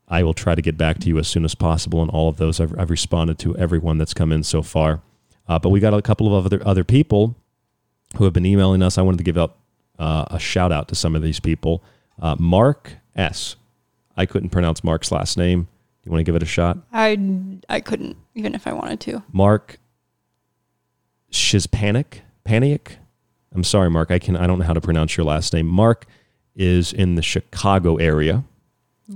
[0.10, 2.38] I will try to get back to you as soon as possible on all of
[2.38, 2.60] those.
[2.60, 5.02] I've, I've responded to everyone that's come in so far,
[5.48, 7.36] uh, but we got a couple of other other people
[8.18, 8.98] who have been emailing us.
[8.98, 9.56] I wanted to give out
[10.00, 11.84] uh, a shout out to some of these people.
[12.20, 13.56] Uh, Mark S.
[14.18, 15.64] I couldn't pronounce Mark's last name.
[15.64, 15.68] Do
[16.06, 16.78] you want to give it a shot?
[16.92, 17.18] I
[17.70, 19.24] I couldn't even if I wanted to.
[19.32, 19.80] Mark
[21.32, 22.22] Shizpanic.
[22.44, 22.98] Panic.
[23.54, 24.10] I'm sorry, Mark.
[24.10, 25.68] I can I don't know how to pronounce your last name.
[25.68, 26.06] Mark
[26.56, 28.44] is in the Chicago area.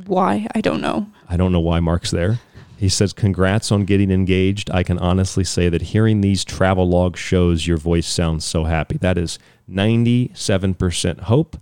[0.06, 0.48] Why?
[0.56, 1.08] I don't know.
[1.30, 2.40] I don't know why Mark's there.
[2.78, 4.70] He says, Congrats on getting engaged.
[4.72, 8.98] I can honestly say that hearing these travel log shows your voice sounds so happy.
[8.98, 11.58] That is 97% hope,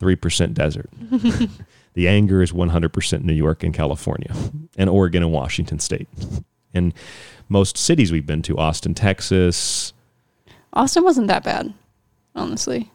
[0.00, 0.90] 3% desert.
[1.94, 4.34] the anger is 100% New York and California,
[4.76, 6.08] and Oregon and Washington State.
[6.74, 6.92] And
[7.48, 9.92] most cities we've been to Austin, Texas.
[10.74, 11.72] Austin wasn't that bad,
[12.34, 12.90] honestly.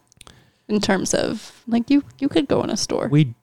[0.67, 3.08] In terms of like you you could go in a store.
[3.08, 3.34] We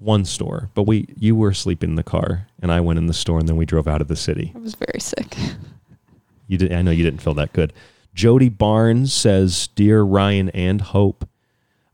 [0.00, 3.14] one store, but we you were sleeping in the car, and I went in the
[3.14, 4.52] store, and then we drove out of the city.
[4.56, 5.36] I was very sick.
[6.48, 6.72] You did.
[6.72, 7.72] I know you didn't feel that good.
[8.14, 11.28] Jody Barnes says, "Dear Ryan and Hope,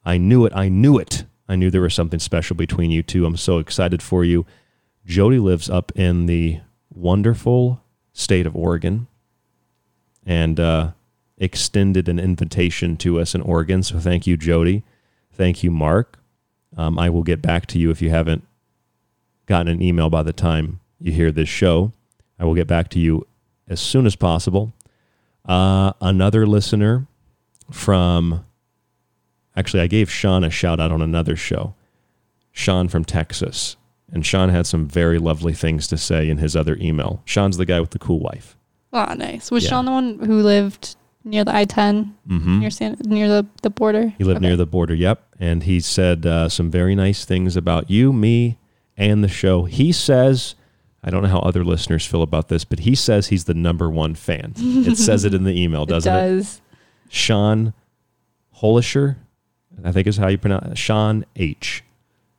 [0.04, 0.52] I knew it.
[0.54, 1.24] I knew it.
[1.48, 3.26] I knew there was something special between you two.
[3.26, 4.46] I'm so excited for you."
[5.04, 6.60] Jody lives up in the
[6.92, 9.08] wonderful state of Oregon,
[10.24, 10.92] and uh,
[11.38, 13.82] extended an invitation to us in Oregon.
[13.82, 14.84] So thank you, Jody.
[15.32, 16.18] Thank you, Mark.
[16.76, 18.44] Um, I will get back to you if you haven't
[19.46, 21.92] gotten an email by the time you hear this show.
[22.38, 23.26] I will get back to you
[23.68, 24.74] as soon as possible.
[25.44, 27.06] Uh, another listener
[27.70, 28.44] from,
[29.56, 31.74] actually, I gave Sean a shout out on another show.
[32.52, 33.76] Sean from Texas.
[34.12, 37.22] And Sean had some very lovely things to say in his other email.
[37.24, 38.56] Sean's the guy with the cool wife.
[38.92, 39.50] Oh, nice.
[39.50, 39.70] Was Yeah.
[39.70, 42.60] Sean the one who lived near the I 10 Mhm.
[42.60, 44.14] near San, near the, the border?
[44.16, 45.22] He lived near the border, yep.
[45.38, 48.56] And he said uh, some very nice things about you, me,
[48.96, 49.64] and the show.
[49.64, 50.54] He says,
[51.04, 53.90] I don't know how other listeners feel about this, but he says he's the number
[53.90, 54.54] one fan.
[54.56, 56.18] it says it in the email, doesn't it?
[56.36, 56.60] does.
[57.10, 57.74] Sean
[58.62, 59.16] Holisher,
[59.84, 60.78] I think is how you pronounce it.
[60.78, 61.82] Sean H.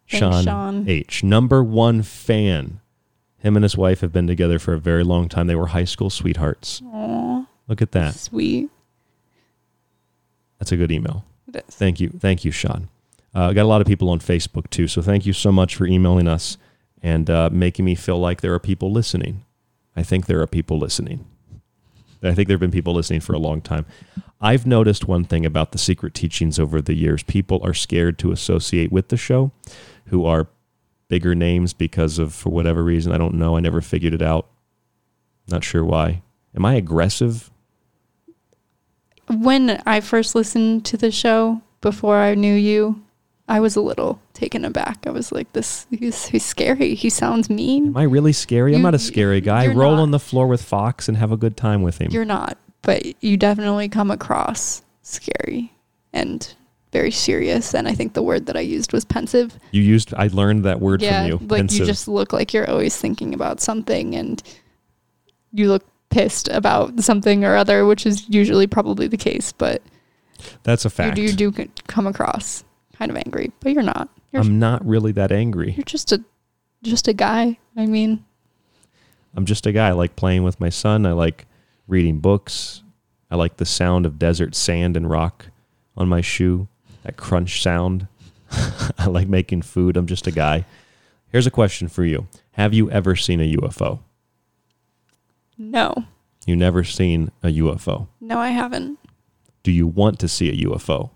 [0.05, 0.89] Sean, Sean.
[0.89, 1.23] H.
[1.23, 2.79] Number one fan.
[3.39, 5.47] Him and his wife have been together for a very long time.
[5.47, 6.81] They were high school sweethearts.
[6.85, 8.15] Aw, Look at that.
[8.15, 8.69] sweet.
[10.59, 11.25] That's a good email.
[11.47, 11.75] It is.
[11.75, 12.09] Thank you.
[12.09, 12.89] Thank you, Sean.
[13.33, 14.87] Uh, got a lot of people on Facebook too.
[14.87, 16.57] So thank you so much for emailing us
[17.01, 19.45] and uh, making me feel like there are people listening.
[19.95, 21.25] I think there are people listening.
[22.23, 23.85] I think there have been people listening for a long time.
[24.41, 27.23] I've noticed one thing about the secret teachings over the years.
[27.23, 29.51] People are scared to associate with the show
[30.07, 30.47] who are
[31.07, 33.55] bigger names because of, for whatever reason, I don't know.
[33.55, 34.47] I never figured it out.
[35.47, 36.21] Not sure why.
[36.55, 37.51] Am I aggressive?
[39.29, 43.03] When I first listened to the show before I knew you,
[43.47, 45.05] I was a little taken aback.
[45.07, 46.95] I was like, "This he's, he's scary.
[46.95, 48.75] He sounds mean." Am I really scary?
[48.75, 49.65] I'm not a scary guy.
[49.65, 50.01] I roll not.
[50.01, 52.11] on the floor with Fox and have a good time with him.
[52.11, 55.73] You're not, but you definitely come across scary
[56.13, 56.53] and
[56.91, 57.73] very serious.
[57.73, 59.57] And I think the word that I used was pensive.
[59.71, 60.13] You used.
[60.13, 61.37] I learned that word yeah, from you.
[61.47, 61.79] like pensive.
[61.79, 64.41] you just look like you're always thinking about something, and
[65.53, 69.51] you look pissed about something or other, which is usually probably the case.
[69.51, 69.81] But
[70.63, 71.15] That's a you fact.
[71.15, 71.51] do, you do
[71.87, 72.63] come across
[72.97, 74.09] kind of angry, but you're not.
[74.31, 75.71] You're I'm not really that angry.
[75.71, 76.23] you're just a
[76.83, 77.57] just a guy.
[77.75, 78.23] I mean,
[79.35, 79.89] I'm just a guy.
[79.89, 81.05] I like playing with my son.
[81.05, 81.45] I like
[81.87, 82.83] reading books.
[83.29, 85.47] I like the sound of desert sand and rock
[85.95, 86.67] on my shoe.
[87.03, 88.07] That crunch sound.
[88.97, 89.97] I like making food.
[89.97, 90.65] I'm just a guy.
[91.29, 92.27] Here's a question for you.
[92.51, 93.99] Have you ever seen a UFO?
[95.57, 96.05] No,
[96.45, 98.07] You never seen a UFO.
[98.21, 98.99] no, I haven't.
[99.63, 101.09] Do you want to see a UFO?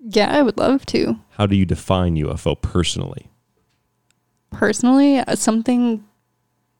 [0.00, 1.18] Yeah, I would love to.
[1.30, 3.28] How do you define UFO personally?
[4.50, 6.04] personally uh, something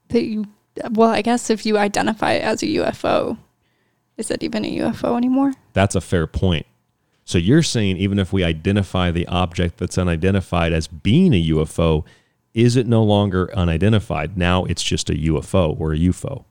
[0.09, 0.45] that you
[0.91, 3.39] well i guess if you identify it as a ufo
[4.19, 6.67] is it even a ufo anymore That's a fair point.
[7.25, 12.05] So you're saying even if we identify the object that's unidentified as being a UFO,
[12.53, 14.37] is it no longer unidentified?
[14.37, 16.45] Now it's just a UFO or a UFO.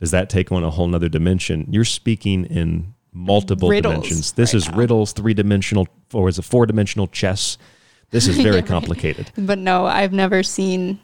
[0.00, 1.66] Does that take on a whole nother dimension?
[1.70, 4.32] You're speaking in multiple Riddles dimensions.
[4.32, 7.58] This right is riddles, three dimensional, or is it four dimensional chess?
[8.10, 9.30] This is very complicated.
[9.36, 11.00] But no, I've never seen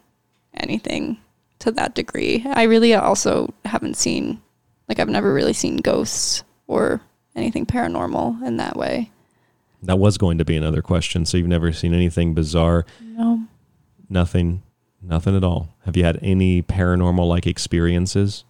[0.54, 1.18] anything
[1.60, 2.44] to that degree.
[2.46, 4.40] I really also haven't seen,
[4.88, 7.00] like, I've never really seen ghosts or
[7.34, 9.10] anything paranormal in that way.
[9.82, 11.26] That was going to be another question.
[11.26, 12.86] So you've never seen anything bizarre?
[13.00, 13.42] No.
[14.08, 14.62] Nothing,
[15.02, 15.74] nothing at all.
[15.84, 18.44] Have you had any paranormal like experiences?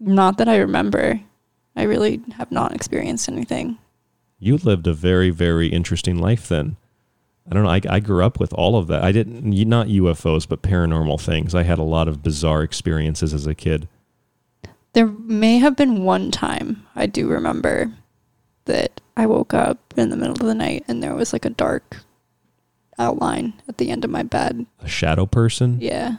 [0.00, 1.20] Not that I remember.
[1.76, 3.78] I really have not experienced anything.
[4.38, 6.76] You lived a very, very interesting life then.
[7.48, 7.70] I don't know.
[7.70, 9.04] I, I grew up with all of that.
[9.04, 11.54] I didn't, not UFOs, but paranormal things.
[11.54, 13.88] I had a lot of bizarre experiences as a kid.
[14.92, 17.92] There may have been one time I do remember
[18.64, 21.50] that I woke up in the middle of the night and there was like a
[21.50, 21.98] dark
[22.98, 24.66] outline at the end of my bed.
[24.80, 25.78] A shadow person?
[25.80, 26.16] Yeah.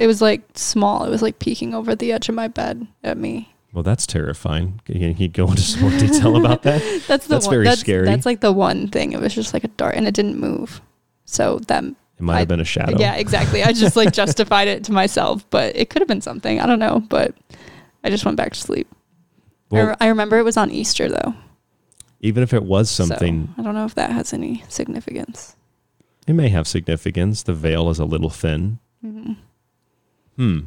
[0.00, 1.04] It was like small.
[1.04, 3.52] It was like peeking over the edge of my bed at me.
[3.72, 4.80] Well, that's terrifying.
[4.86, 6.80] Can you- can go into some more detail about that?
[7.06, 8.06] That's the that's one, very that's, scary.
[8.06, 9.12] That's like the one thing.
[9.12, 10.80] It was just like a dart, and it didn't move.
[11.26, 12.98] So that it might have been a shadow.
[12.98, 13.62] Yeah, exactly.
[13.62, 16.58] I just like justified it to myself, but it could have been something.
[16.60, 17.34] I don't know, but
[18.02, 18.88] I just went back to sleep.
[19.70, 21.34] I re- I, remember it was on Easter though.
[22.20, 25.54] Even if it was so something, I don't know if that has any significance.
[26.26, 27.44] it may have significance.
[27.44, 28.80] The veil is a little thin.
[29.04, 29.36] Mhm.
[30.40, 30.60] Hmm.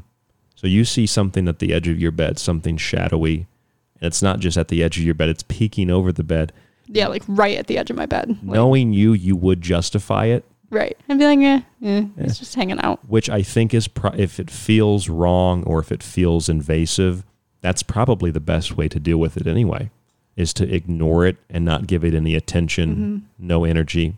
[0.53, 3.47] So you see something at the edge of your bed, something shadowy.
[3.95, 6.53] And it's not just at the edge of your bed, it's peeking over the bed.
[6.85, 8.29] Yeah, like right at the edge of my bed.
[8.43, 10.95] Like, Knowing you, you would justify it, right.
[11.09, 12.99] I'd be like, eh, eh, it's just hanging out.
[13.07, 17.25] which I think is, pro- if it feels wrong or if it feels invasive,
[17.61, 19.89] that's probably the best way to deal with it anyway,
[20.35, 24.17] is to ignore it and not give it any attention, no energy.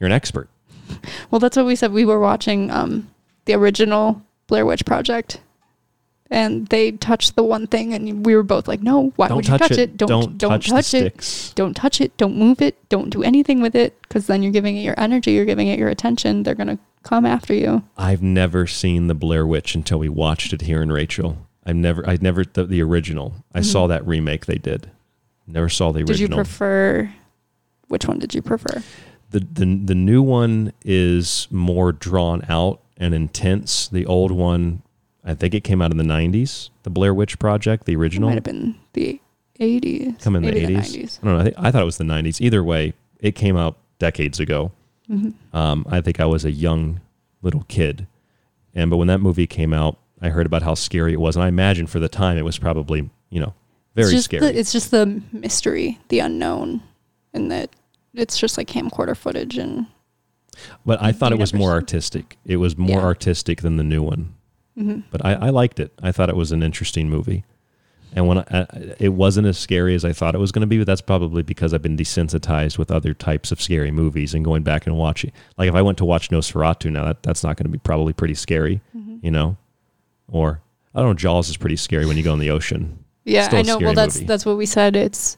[0.00, 0.48] You're an expert.
[1.30, 1.92] Well, that's what we said.
[1.92, 3.13] We were watching um,
[3.46, 5.40] the original Blair Witch Project,
[6.30, 9.48] and they touched the one thing, and we were both like, "No, why Don't would
[9.48, 9.78] you touch it.
[9.78, 9.96] it?
[9.96, 11.00] Don't Don't don't, touch touch, it.
[11.00, 12.16] sticks." Don't touch it.
[12.16, 12.76] Don't move it.
[12.88, 15.32] Don't do anything with it, because then you're giving it your energy.
[15.32, 16.42] You're giving it your attention.
[16.42, 17.82] They're gonna come after you.
[17.98, 21.36] I've never seen the Blair Witch until we watched it here in Rachel.
[21.66, 23.34] I've never, I never the, the original.
[23.54, 23.64] I Mhm.
[23.64, 24.90] saw that remake they did.
[25.46, 26.14] Never saw the original.
[26.16, 27.10] Did you prefer?
[27.88, 28.82] Which one did you prefer?
[29.30, 33.88] the the the new one is more drawn out and intense.
[33.88, 34.82] The old one,
[35.24, 36.70] I think it came out in the '90s.
[36.82, 39.20] The Blair Witch Project, the original, It might have been the
[39.60, 40.20] 80s.
[40.22, 40.94] come in the maybe '80s.
[40.96, 41.18] 90s.
[41.22, 41.40] I don't know.
[41.40, 42.40] I, think, I thought it was the '90s.
[42.40, 44.72] Either way, it came out decades ago.
[45.10, 45.34] Mhm.
[45.52, 47.00] Um, I think I was a young
[47.42, 48.06] little kid,
[48.74, 51.44] and but when that movie came out, I heard about how scary it was, and
[51.44, 53.52] I imagine for the time it was probably you know
[53.94, 54.40] very it's scary.
[54.40, 56.82] The, it's just the mystery, the unknown,
[57.34, 57.70] and that
[58.14, 59.86] it's just like camcorder footage and
[60.86, 62.36] But I thought it was more artistic.
[62.44, 63.04] It was more Yeah.
[63.04, 64.34] artistic than the new one.
[64.78, 65.04] Mhm.
[65.10, 65.92] But I, I liked it.
[66.02, 67.44] I thought it was an interesting movie.
[68.16, 68.66] And when I, I,
[69.00, 71.42] it wasn't as scary as I thought it was going to be, but that's probably
[71.42, 75.32] because I've been desensitized with other types of scary movies and going back and watching.
[75.58, 78.12] Like if I went to watch Nosferatu now, that, that's not going to be probably
[78.12, 79.18] pretty scary, Mhm.
[79.22, 79.56] you know?
[80.28, 80.60] Or
[80.94, 82.98] I don't know, Jaws is pretty scary when you go in the ocean.
[83.24, 83.78] yeah, I know.
[83.78, 84.26] Well, that's movie.
[84.26, 84.94] that's what we said.
[84.94, 85.36] It's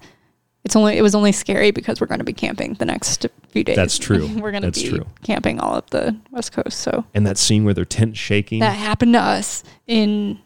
[0.66, 3.62] it's only it was only scary because we're going to be camping the next few
[3.62, 3.76] days.
[3.76, 4.26] That's true.
[4.40, 5.06] we're going to be true.
[5.22, 6.80] camping all up the west coast.
[6.80, 8.58] So And that scene where their tent shaking.
[8.58, 10.40] that happened to us in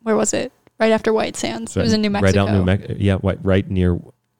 [0.00, 0.50] where was it?
[0.80, 1.76] Right after White Sands.
[1.76, 2.44] it was in New Mexico.
[2.44, 2.94] Right out New Mexico.
[2.98, 3.94] Yeah, right, near,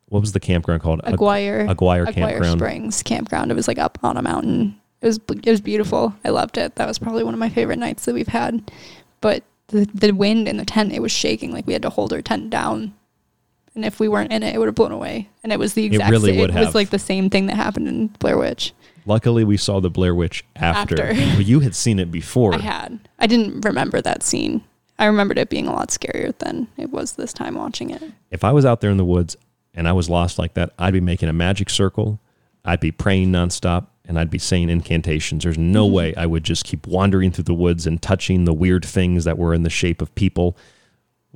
[0.09, 1.03] what was the campground called?
[1.05, 2.59] Ag- Aguirre, Aguirre campground.
[2.59, 3.51] Springs campground.
[3.51, 4.80] It was like up on a mountain.
[5.03, 6.14] It was it was beautiful.
[6.24, 6.76] I loved it.
[6.76, 8.70] That was probably one of my favorite nights that we've had.
[9.20, 11.53] But the the wind in the tent, it was shaking.
[11.53, 12.95] Like we had to hold our tent down,
[13.76, 15.28] and if we weren't in it, it would have blown away.
[15.44, 16.08] And it was the exact.
[16.08, 18.72] It really same, would it was like the same thing that happened in Blair Witch.
[19.04, 21.00] Luckily, we saw the Blair Witch after.
[21.00, 21.14] After.
[21.36, 22.54] Well, you had seen it before.
[22.54, 22.98] I had.
[23.20, 24.64] I didn't remember that scene.
[24.98, 28.02] I remembered it being a lot scarier than it was this time watching it.
[28.30, 29.36] If I was out there in the woods
[29.74, 32.18] and I was lost like that, I'd be making a magic circle.
[32.64, 35.44] I'd be praying nonstop and I'd be saying incantations.
[35.44, 35.92] There's no Mhm.
[35.92, 39.36] way I would just keep wandering through the woods and touching the weird things that
[39.38, 40.56] were in the shape of people.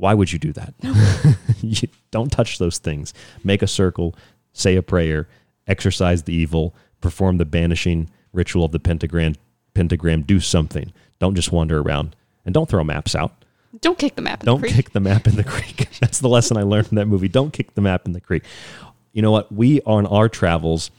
[0.00, 0.74] Why would you do that?
[1.60, 3.12] you don't touch those things.
[3.44, 4.14] Make a circle,
[4.52, 5.28] say a prayer,
[5.66, 9.34] exorcise the evil, perform the banishing ritual of the pentagram,
[9.74, 10.92] pentagram, do something.
[11.18, 13.44] Don't just wander around and don't throw maps out.
[13.82, 14.40] Don't kick the map.
[14.42, 14.76] In Don't the creek.
[14.76, 15.88] kick the map in the creek.
[16.00, 17.28] That's the lesson I learned from that movie.
[17.28, 18.42] Don't kick the map in the creek.
[19.12, 19.52] You know what?
[19.52, 20.90] We on our travels,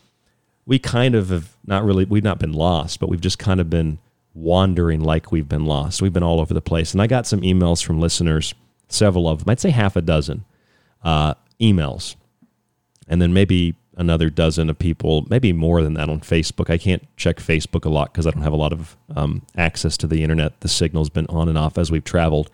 [0.66, 3.70] we kind of have not really we've not been lost, but we've just kind of
[3.70, 3.98] been
[4.34, 6.02] wandering like we've been lost.
[6.02, 6.94] We've been all over the place.
[6.94, 8.54] And I got some emails from listeners,
[8.94, 10.46] several of them, I'd say half a dozen
[11.04, 12.16] uh, emails.
[13.08, 16.70] And then maybe another dozen of people, maybe more than that on Facebook.
[16.70, 19.98] I can't check Facebook a lot because I don't have a lot of um, access
[19.98, 20.62] to the internet.
[20.62, 22.50] The signal's been on and off as we've traveled.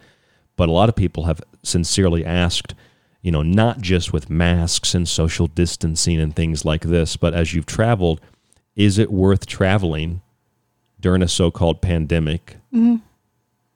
[0.56, 2.74] but a lot of people have sincerely asked,
[3.22, 7.54] you know, not just with masks and social distancing and things like this, but as
[7.54, 8.20] you've traveled,
[8.76, 10.22] is it worth traveling
[11.00, 12.58] during a so-called pandemic?
[12.74, 13.02] Mhm.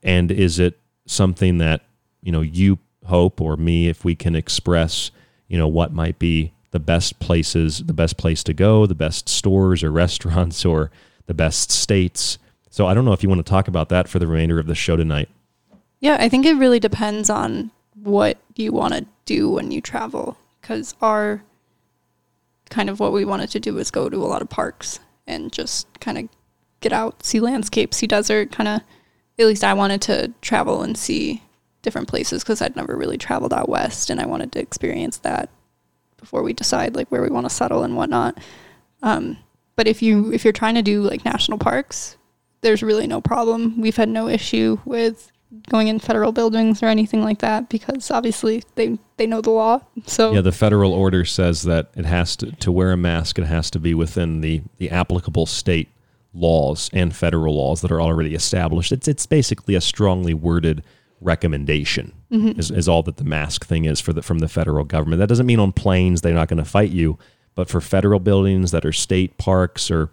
[0.02, 1.82] And is it something that,
[2.22, 5.12] you know, you hope or me if we can express,
[5.48, 9.28] you know, what might be the best places, the best place to go, the best
[9.28, 10.92] stores or restaurants or
[11.28, 12.38] the best states.
[12.70, 14.68] So I don't know if you want to talk about that for the remainder of
[14.68, 15.30] the show tonight.
[16.00, 20.38] Yeah, I think it really depends on what you want to do when you travel.
[20.62, 21.44] Because our
[22.70, 25.52] kind of what we wanted to do was go to a lot of parks and
[25.52, 26.30] just kind of
[26.80, 28.52] get out, see landscapes, see desert.
[28.52, 28.82] Kind of,
[29.38, 31.44] at least I wanted to travel and see
[31.82, 35.50] different places because I'd never really traveled out west, and I wanted to experience that
[36.18, 38.38] before we decide like where we want to settle and whatnot.
[39.02, 39.38] Um,
[39.76, 42.18] but if you if you're trying to do like national parks,
[42.62, 43.82] there's really no problem.
[43.82, 45.32] We've had no issue with
[45.70, 49.82] going in federal buildings or anything like that because obviously they they know the law.
[50.06, 53.40] So Yeah, the federal order says that it has to to wear a mask.
[53.40, 55.90] It has to be within the the applicable state
[56.34, 58.92] laws and federal laws that are already established.
[58.92, 60.84] It's it's basically a strongly worded
[61.22, 62.12] recommendation.
[62.32, 62.58] Mhm.
[62.58, 65.20] Is, is all that the mask thing is for the from the federal government.
[65.20, 67.18] That doesn't mean on planes they're not going to fight you,
[67.56, 70.10] but for federal buildings that are state parks or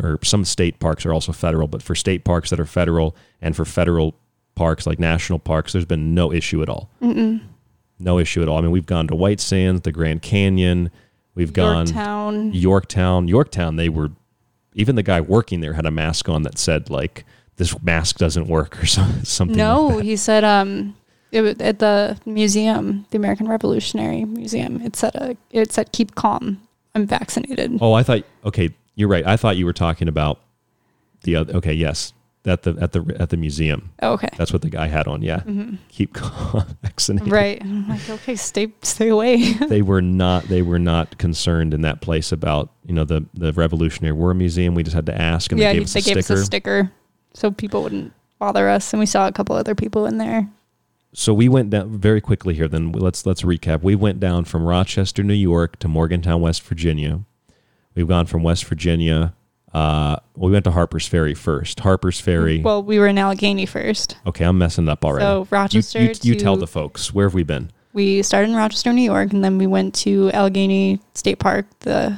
[0.00, 3.56] or some state parks are also federal, but for state parks that are federal and
[3.56, 4.14] for federal
[4.54, 7.40] parks like national parks, there's been no issue at all Mm-mm.
[7.98, 8.58] no issue at all.
[8.58, 10.90] I mean, we've gone to White Sands, the Grand Canyon,
[11.34, 12.52] we've gone Yorktown.
[12.52, 13.76] Yorktown, Yorktown.
[13.76, 14.10] They were
[14.74, 17.24] even the guy working there had a mask on that said like
[17.58, 19.56] this mask doesn't work or some, something.
[19.56, 20.96] no, like he said um
[21.30, 26.60] it, at the museum, the American Revolutionary Museum, it said a it said keep calm.
[26.94, 27.78] I'm vaccinated.
[27.82, 29.26] Oh, I thought okay, you're right.
[29.26, 30.40] I thought you were talking about
[31.24, 31.54] the other.
[31.56, 32.14] Okay, yes,
[32.46, 33.90] at the at the at the museum.
[34.02, 34.30] Oh, okay.
[34.38, 35.20] that's what the guy had on.
[35.20, 35.76] Yeah, Mhm.
[35.90, 37.30] keep calm, vaccinated.
[37.30, 37.60] Right.
[37.60, 39.52] I'm like, okay, stay stay away.
[39.68, 43.52] they were not they were not concerned in that place about you know the the
[43.52, 44.74] Revolutionary War Museum.
[44.74, 46.30] We just had to ask, and yeah, they he- gave us they a gave us
[46.30, 46.90] a sticker
[47.34, 50.48] so people wouldn't bother us, and we saw a couple other people in there.
[51.12, 52.68] so we went down very quickly here.
[52.68, 53.82] Then let's let's recap.
[53.82, 57.20] We went down from Rochester, New York, to Morgantown, West Virginia.
[57.94, 59.34] We've gone from West Virginia.
[59.74, 61.80] Uh, we went to Harper's Ferry first.
[61.80, 62.60] Harper's Ferry.
[62.62, 64.16] Well, we were in Allegheny first.
[64.26, 65.24] okay, I'm messing up already.
[65.24, 67.70] So, You- Rochester You, you, tell to- the folks where have we been?
[67.92, 72.16] We started in Rochester, New York, and then we went to Allegheny State Park, the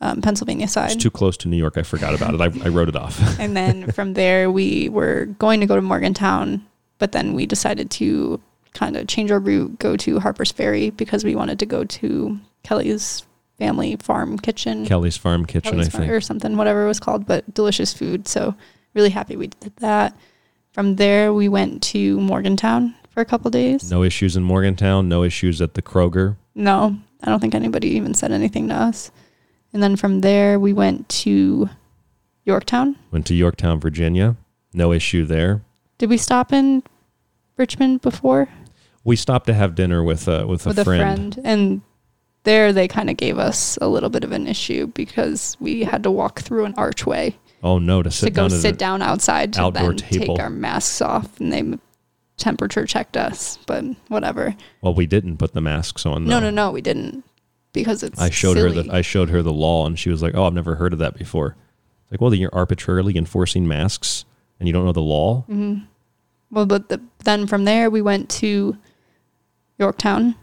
[0.00, 0.92] um, Pennsylvania side.
[0.92, 1.76] It's too close to New York.
[1.76, 2.40] I forgot about it.
[2.40, 3.18] I, I wrote it off.
[3.40, 6.64] and then from there, we were going to go to Morgantown,
[6.98, 8.40] but then we decided to
[8.74, 12.38] kind of change our route, go to Harper's Ferry because we wanted to go to
[12.64, 13.24] Kelly's
[13.58, 14.84] family farm kitchen.
[14.84, 16.12] Kelly's Farm Kitchen, Kelly's I Farm- think.
[16.12, 18.26] or something, whatever it was called, but delicious food.
[18.26, 18.54] So
[18.94, 20.16] really happy we did that.
[20.72, 23.90] From there, we went to Morgantown for a couple days.
[23.92, 25.08] No issues in Morgantown.
[25.08, 26.36] No issues at the Kroger.
[26.56, 29.12] No, I don't think anybody even said anything to us.
[29.74, 31.68] And then from there, we went to
[32.44, 32.96] Yorktown.
[33.10, 34.36] Went to Yorktown, Virginia.
[34.72, 35.62] No issue there.
[35.98, 36.82] Did we stop in
[37.56, 38.48] Richmond before
[39.04, 41.32] We stopped to have dinner with uh, with a with friend.
[41.36, 41.40] a friend?
[41.44, 41.82] And
[42.44, 46.02] there, they kind of gave us a little bit of an issue because we had
[46.04, 49.00] to walk through an archway Oh no, to sit to go down at sit down
[49.00, 50.36] outside to outdoor then table.
[50.36, 51.78] take our masks off, and they
[52.36, 53.56] temperature checked us.
[53.66, 54.54] But whatever.
[54.82, 56.26] Well, we didn't put the masks on.
[56.26, 57.24] No, no, no, we didn't
[57.74, 58.18] because it's.
[58.18, 58.88] I showed her silly.
[58.88, 60.98] the I showed her the law, and she was like, "Oh, I've never heard of
[61.00, 61.56] that before."
[62.04, 64.24] It's like, well, then you're arbitrarily enforcing masks,
[64.58, 65.42] and you don't know the law.
[65.42, 65.78] hmm
[66.50, 68.78] Well, but the, then from there we went to
[69.78, 70.34] Yorktown.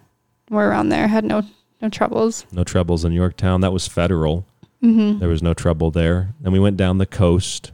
[0.50, 1.44] We're around there, had no
[1.82, 2.46] no troubles.
[2.52, 3.62] No troubles in Yorktown.
[3.62, 4.46] That was federal.
[4.84, 5.20] Mhm.
[5.20, 6.34] There was no trouble there.
[6.42, 7.72] Then we went down the coast.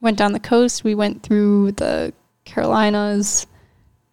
[0.00, 0.82] Went down the coast.
[0.84, 2.12] We went through the
[2.44, 3.46] Carolinas.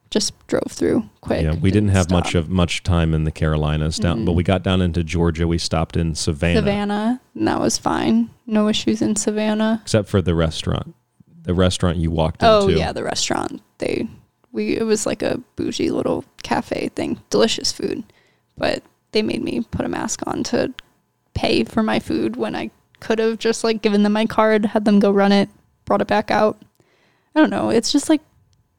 [0.09, 1.43] Just drove through quick.
[1.43, 2.11] yeah, we didn't have stop.
[2.23, 4.35] much of much time in the Carolinas down, but Mhm.
[4.35, 5.47] we got down into Georgia.
[5.47, 8.29] We stopped in Savannah, Savannah, and that was fine.
[8.45, 9.79] No issues in Savannah.
[9.83, 10.95] except for the restaurant.
[11.43, 12.73] The restaurant you walked Oh into.
[12.75, 13.61] Oh yeah, the restaurant.
[13.79, 14.07] They
[14.53, 17.19] we it was like a bougie little cafe thing.
[17.29, 18.03] Delicious food.
[18.57, 20.73] But they made me put a mask on to
[21.33, 24.85] pay for my food when I could have just like given them my card, had
[24.85, 25.49] them go run it,
[25.85, 26.57] brought it back out.
[27.35, 27.69] I don't know.
[27.69, 28.21] It's just like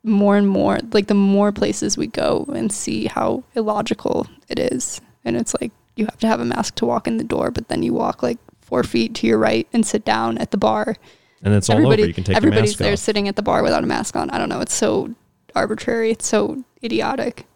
[0.04, 5.00] more and more like the more places we go and see how illogical it is.
[5.24, 7.68] And it's like you have to have a mask to walk in the door, but
[7.68, 10.96] then you walk like four feet to your right and sit down at the bar
[11.42, 12.00] and it's all over.
[12.00, 12.98] You can take your everybody's there off.
[12.98, 14.30] sitting at the bar without a mask on.
[14.30, 14.60] I don't know.
[14.60, 15.14] It's so
[15.54, 16.10] arbitrary.
[16.10, 17.46] It's so idiotic.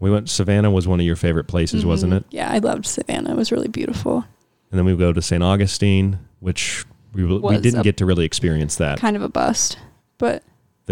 [0.00, 0.28] We went.
[0.28, 2.16] Savannah was one of your favorite places, wasn't Mhm.
[2.18, 2.24] it?
[2.30, 3.30] Yeah, I loved Savannah.
[3.32, 4.24] It was really beautiful.
[4.70, 5.42] And then we go to St.
[5.42, 6.84] Augustine, which
[7.14, 8.98] we we didn't get to really experience that.
[8.98, 9.78] Kind of a bust,
[10.18, 10.42] but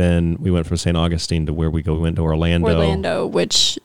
[0.00, 0.96] then we went from St.
[0.96, 1.94] Augustine to where we go.
[1.94, 2.68] We went to Orlando.
[2.68, 3.78] Orlando, which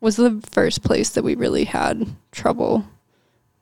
[0.00, 2.84] was the first place that we really had trouble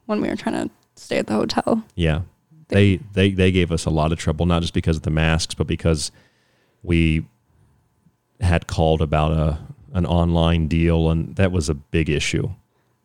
[0.06, 1.84] when we were trying to stay at the hotel.
[1.94, 2.22] Yeah.
[2.68, 5.54] They, they they gave us a lot of trouble, not just because of the masks,
[5.54, 6.12] but because
[6.84, 7.26] we
[8.40, 9.58] had called about a
[9.92, 12.50] an online deal, and that was a big issue.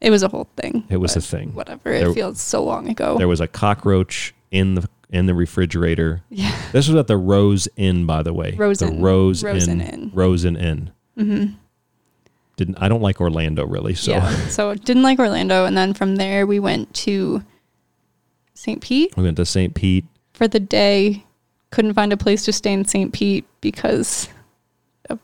[0.01, 0.83] It was a whole thing.
[0.89, 1.53] It was a thing.
[1.55, 1.91] Whatever.
[1.91, 3.17] It There- feels so long ago.
[3.17, 6.21] There was a cockroach in the in the refrigerator.
[6.29, 6.55] Yeah.
[6.71, 8.53] This was at the Rosen Inn, by the way.
[8.55, 9.01] Rose the Inn.
[9.01, 9.81] Rosen Inn.
[9.81, 10.11] Inn.
[10.13, 10.91] Rosen Inn.
[11.17, 11.45] hmm
[12.57, 14.29] Didn't I don't like Orlando really, so Yeah.
[14.49, 17.43] So didn't like Orlando, and then from there we went to
[18.53, 18.81] St.
[18.81, 19.73] Pete we went to St.
[19.73, 20.05] Pete.
[20.33, 21.23] for the day.
[21.71, 23.11] Couldn't find a place to stay in St.
[23.11, 24.29] Pete because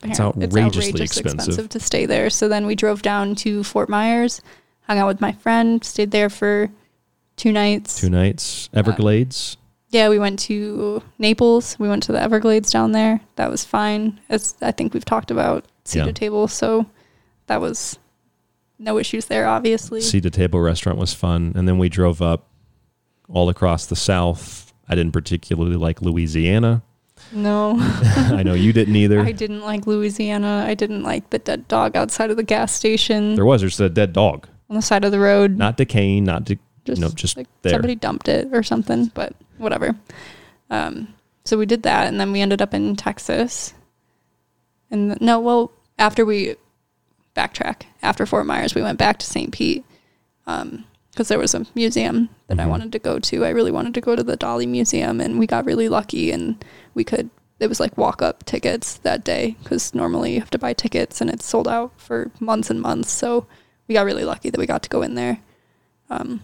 [0.04, 1.36] it's outrageously expensive.
[1.40, 2.30] expensive to stay there.
[2.30, 4.42] So then we drove down to Fort Myers,
[4.82, 6.70] hung out with my friend, stayed there for
[7.38, 8.00] two nights.
[8.02, 8.70] Two nights.
[8.74, 9.58] Everglades.
[9.92, 11.78] Yeah, we went to Naples.
[11.78, 13.20] We went to the Everglades down there.
[13.36, 14.20] That was fine.
[14.30, 16.12] As I think we've talked about seated Yeah.
[16.14, 16.86] table, so
[17.48, 18.00] that was
[18.80, 19.48] no issues there.
[19.48, 21.52] Obviously, Seed to table restaurant was fun.
[21.56, 22.48] And then we drove up
[23.28, 24.74] all across the south.
[24.88, 26.84] I didn't particularly like Louisiana.
[27.34, 27.76] no.
[27.80, 29.20] I know you didn't either.
[29.22, 30.66] I didn't like Louisiana.
[30.68, 33.90] I didn't like the dead dog outside of the gas station There was there's a
[33.90, 34.48] dead dog.
[34.70, 35.58] on the side of the road.
[35.58, 37.74] Not decaying, not de- just no, just like there.
[37.74, 39.96] somebody dumped it or something, but whatever.
[40.70, 41.14] Um,
[41.46, 43.74] so we did that, and then we ended up in Texas.
[44.90, 46.56] And th- no, well, after we
[47.36, 49.52] backtrack after Fort Myers, we went back to St.
[49.52, 49.84] Pete
[50.46, 52.70] because there was a museum that I Mhm.
[52.70, 53.46] wanted to go to.
[53.46, 56.64] I really wanted to go to the Dalí Museum, and we got really lucky, and
[56.94, 57.30] we could.
[57.60, 61.22] It was like walk up tickets that day because normally you have to buy tickets,
[61.22, 63.12] and it's sold out for months and months.
[63.12, 63.46] So
[63.88, 65.40] we got really lucky that we got to go in there.
[66.10, 66.42] Um,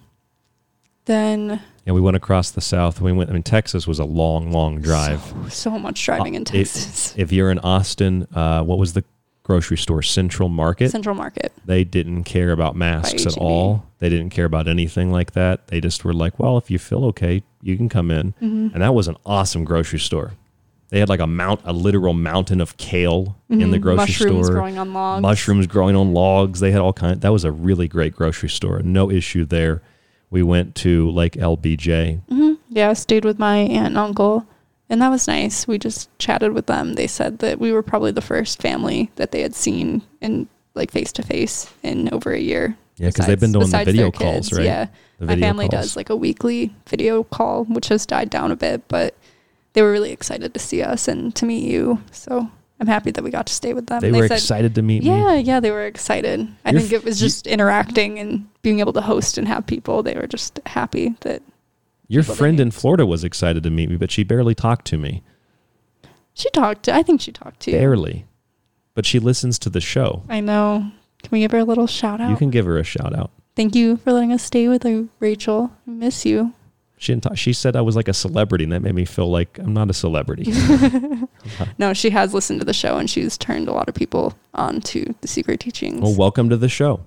[1.08, 3.02] then Yeah, we went across the south.
[3.02, 3.30] We went.
[3.30, 5.22] I mean, Texas was a long, long drive.
[5.50, 7.12] so much driving in Uh, Texas.
[7.14, 9.04] If, if you're in Austin, uh, what was the
[9.44, 10.02] grocery store?
[10.04, 10.92] Central Market.
[10.92, 11.52] Central Market.
[11.66, 13.86] They didn't care about masks at all.
[14.00, 15.68] They didn't care about anything like that.
[15.68, 18.74] They just were like, "Well, if you feel okay, you can come in." Mhm.
[18.74, 20.34] And that was an awesome grocery store.
[20.90, 23.82] They had like a mount, a literal mountain of kale in the Mhm.
[23.82, 24.56] grocery Mushrooms store.
[24.56, 25.22] growing on logs.
[25.22, 26.60] Mushrooms growing on logs.
[26.62, 27.20] They had all kind.
[27.22, 28.82] That was a really great grocery store.
[28.84, 29.82] No issue there.
[30.30, 32.22] We went to Lake LBJ.
[32.30, 34.46] hmm Yeah, I stayed with my aunt and uncle,
[34.90, 35.68] and that was nice.
[35.68, 36.94] We just chatted with them.
[36.94, 40.92] They said that we were probably the first family that they had seen in like
[40.92, 42.78] face to face in over a year.
[42.98, 44.54] Yeah, because they've been doing the video calls, kids.
[44.54, 44.66] right?
[44.66, 44.88] Yeah,
[45.20, 45.86] The my family calls.
[45.86, 49.16] does like a weekly video call, which has died down a bit, but
[49.74, 52.02] they were really excited to see us and to meet you.
[52.12, 52.50] So
[52.80, 54.02] I'm happy that we got to stay with them.
[54.02, 55.10] They And were said- excited to meet me.
[55.10, 56.48] yeah, yeah, they were excited.
[56.64, 59.66] I You're think it was you- just interacting and being able to host and have
[59.66, 60.04] people.
[60.04, 61.42] They were just happy that
[62.08, 65.24] Your friend in Florida was excited to meet me, but she barely talked to me.
[66.34, 66.88] she talked.
[66.88, 67.78] I think she talked to you.
[67.80, 68.26] Barely.
[68.94, 70.24] But she listens to the show.
[70.30, 70.92] I know.
[71.24, 72.30] Can we give her a little shout out?
[72.30, 73.32] You can give her a shout out.
[73.56, 75.72] Thank you for letting us stay with you, Rachel.
[75.88, 76.54] I miss you.
[77.00, 79.30] She didn't talk, she said I was like a celebrity, and that made me feel
[79.30, 80.52] like I'm not a celebrity.
[81.78, 84.82] No, she has listened to the show and she's turned a lot of people on
[84.82, 86.02] to the secret teachings.
[86.02, 87.02] well, welcome to the show.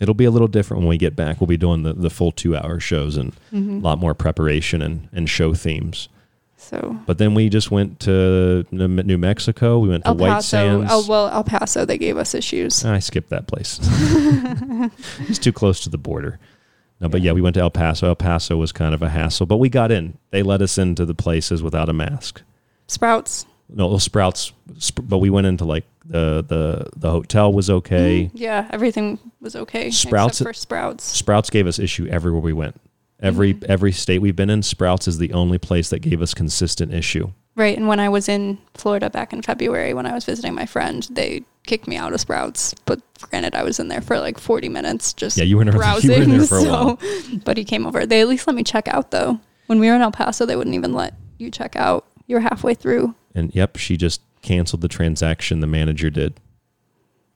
[0.00, 1.40] It'll be a little different when we get back.
[1.40, 3.78] We'll be doing the, the full two hour shows and Mhm.
[3.80, 6.08] a lot more preparation and, and show themes.
[6.56, 9.78] So But then we just went to New Mexico.
[9.80, 10.88] We went to El White Sands.
[10.92, 11.84] Oh well, El Paso.
[11.84, 12.84] They gave us issues.
[12.84, 13.78] I skipped that place.
[15.28, 16.38] it's too close to the border.
[17.02, 18.06] No, but yeah, we went to El Paso.
[18.06, 20.16] El Paso was kind of a hassle, but we got in.
[20.30, 22.42] They let us into the places without a mask.
[22.86, 23.44] Sprouts.
[23.68, 28.26] No, well, Sprouts, sp- but we went into like the the the hotel was okay.
[28.26, 28.36] Mm-hmm.
[28.36, 31.04] Yeah, everything was okay Sprouts for Sprouts.
[31.04, 32.80] Sprouts gave us issue everywhere we went.
[33.22, 36.92] Every every state we've been in, Sprouts is the only place that gave us consistent
[36.92, 37.30] issue.
[37.54, 40.64] Right, and when I was in Florida back in February, when I was visiting my
[40.66, 42.74] friend, they kicked me out of Sprouts.
[42.86, 45.66] But granted, I was in there for like forty minutes, just Yeah, you were in
[45.66, 46.22] there- you were browsing.
[46.22, 46.98] in there for a so, while.
[47.44, 48.04] But he came over.
[48.06, 49.38] They at least let me check out though.
[49.66, 52.06] When we were in El Paso, they wouldn't even let you check out.
[52.26, 53.14] You were halfway through.
[53.34, 55.60] And yep, she just canceled the transaction.
[55.60, 56.40] The manager did.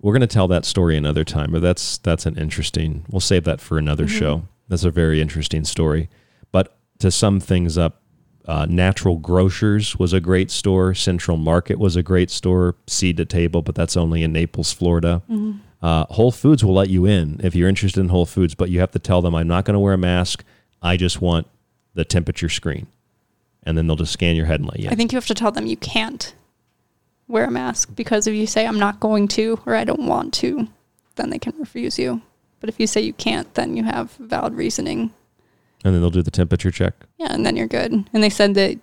[0.01, 3.05] We're going to tell that story another time, but that's that's an interesting.
[3.09, 4.19] We'll save that for another Mhm.
[4.19, 4.43] show.
[4.69, 6.09] That's a very interesting story.
[6.53, 8.03] But to sum things up,
[8.47, 10.95] uh, Natural Grocers was a great store.
[10.95, 12.77] Central Market was a great store.
[12.87, 15.23] Seed to table, but that's only in Naples, Florida.
[15.31, 15.59] Mhm.
[15.83, 18.81] Uh, Whole Foods will let you in if you're interested in Whole Foods, but you
[18.81, 20.45] have to tell them I'm not going to wear a mask.
[20.81, 21.47] I just want
[21.95, 22.87] the temperature screen,
[23.65, 24.93] and then they'll just scan your head and let you in.
[24.93, 26.35] I think you have to tell them you can't
[27.29, 30.33] wear a mask because if you say I'm not going to or I don't want
[30.35, 30.69] to,
[31.17, 32.23] then they can refuse you.
[32.61, 35.13] But if you say you can't, then you have valid reasoning.
[35.85, 36.95] and then they'll do the temperature check.
[37.19, 37.93] Yeah, and then you're good.
[38.13, 38.79] And they said that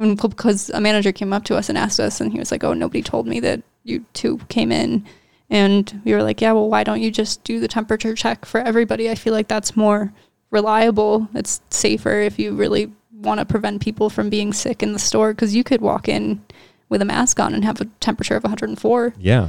[0.00, 2.62] And because a manager came up to us and asked us, and he was like,
[2.62, 5.04] "Oh, nobody told me that you two came in."
[5.50, 8.60] And we were like, "Yeah, well, why don't you just do the temperature check for
[8.60, 9.10] everybody?
[9.10, 10.12] I feel like that's more
[10.52, 11.28] reliable.
[11.34, 15.32] It's safer if you really want to prevent people from being sick in the store
[15.34, 16.40] because you could walk in
[16.88, 19.14] with a mask on and have a temperature of 104.
[19.18, 19.48] Yeah.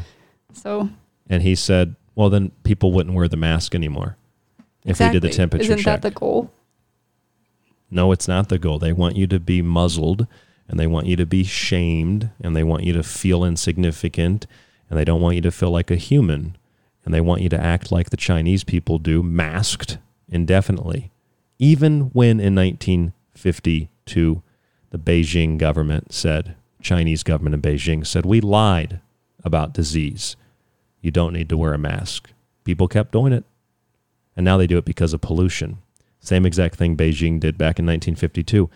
[0.54, 0.90] So
[1.30, 4.18] And he said, well, then people wouldn't wear the mask anymore
[4.84, 5.32] if we did the exactly.
[5.32, 6.02] temperature Isn't check.
[6.02, 6.52] that the goal?
[7.90, 8.78] No, it's not the goal.
[8.78, 10.28] They want you to be muzzled
[10.68, 14.48] and they want you to be shamed and they want you to feel insignificant
[14.90, 16.58] and they don't want you to feel like a human
[17.06, 19.98] and they want you to act like the Chinese people do, masked
[20.28, 21.14] indefinitely.
[21.58, 24.44] Even when in 1952
[24.90, 29.00] the Beijing government said, Chinese government in Beijing said, we lied
[29.46, 30.36] about disease.
[31.02, 32.32] You don't need to wear a mask.
[32.64, 33.44] People kept doing it.
[34.36, 35.80] And now they do it because of pollution.
[36.20, 38.70] Same exact thing Beijing did back in 1952.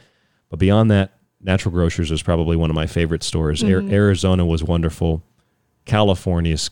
[0.49, 1.11] But beyond that,
[1.41, 3.61] Natural Grocers is probably one of my favorite stores.
[3.63, 3.91] Mhm.
[3.91, 5.21] Arizona was wonderful.
[5.85, 6.69] California's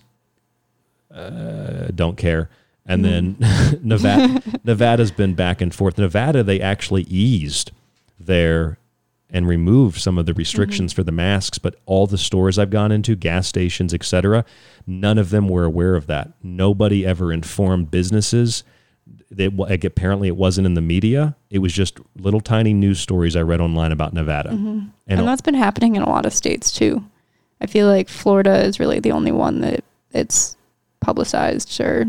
[1.13, 2.49] uh, don't care.
[2.85, 3.35] And then
[3.83, 5.97] Nevada, Nevada's been back and forth.
[5.97, 7.71] Nevada, they actually eased
[8.19, 8.77] their
[9.31, 12.91] and remove some of the restrictions for the masks, but all the stores I've gone
[12.91, 14.43] into, gas stations, etc.,
[14.85, 16.33] none of them were aware of that.
[16.43, 18.63] Nobody ever informed businesses.
[19.35, 21.35] Like apparently, it wasn't in the media.
[21.49, 24.49] It was just little tiny news stories I read online about Nevada.
[24.49, 24.89] Mhm.
[25.07, 27.03] And And, that's been happening in a lot of states too.
[27.61, 30.57] I feel like Florida is really the only one that it's
[30.99, 32.05] publicized or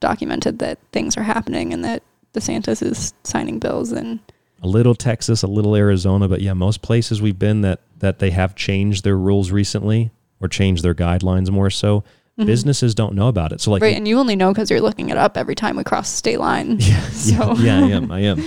[0.00, 2.02] documented that things are happening and that
[2.34, 4.18] DeSantis is signing bills and
[4.62, 8.30] a little Texas, a little Arizona, but yeah, most places we've been that that they
[8.30, 10.10] have changed their rules recently
[10.40, 12.02] or changed their guidelines more so.
[12.38, 12.46] Mhm.
[12.46, 13.60] Businesses don't know about it.
[13.60, 15.84] So like right, and you only know because you're looking it up every time we
[15.84, 16.78] cross the state line.
[16.80, 17.54] Yeah, so.
[17.56, 18.10] yeah, I am.
[18.18, 18.42] I am.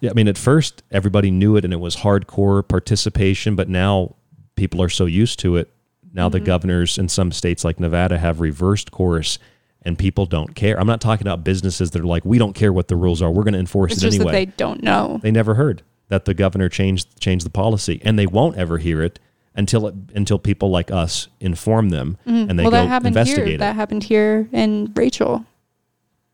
[0.00, 4.14] Yeah, I mean, at first everybody knew it and it was hardcore participation, but now
[4.56, 5.68] people are so used to it.
[6.12, 6.44] Now the Mhm.
[6.46, 9.38] governors in some states like Nevada have reversed course
[9.82, 10.78] and people don't care.
[10.78, 13.30] I'm not talking about businesses that are like, we don't care what the rules are.
[13.30, 14.32] We're going to enforce It's it just anyway.
[14.32, 15.18] that they don't know.
[15.22, 19.02] They never heard that the governor changed changed the policy, and they won't ever hear
[19.02, 19.18] it
[19.54, 22.50] until it, until people like us inform them Mhm.
[22.50, 23.54] and they well, go that happened investigate here.
[23.56, 23.58] it.
[23.58, 25.44] That happened here in Rachel.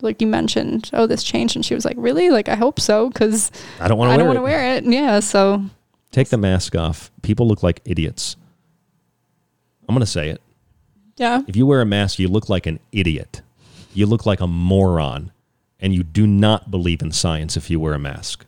[0.02, 2.28] Like you mentioned, oh, this changed, and she was like, "Really?
[2.30, 5.20] Like, I hope so, because I don't wanna I don't want to wear it." Yeah,
[5.20, 5.62] so
[6.12, 7.10] Take the mask off.
[7.22, 8.36] People look like idiots.
[9.88, 10.40] I'm going to say it.
[11.16, 13.42] Yeah, If you wear a mask, you look like an idiot.
[13.94, 15.32] You look like a moron,
[15.80, 18.44] and you do not believe in science if you wear a mask.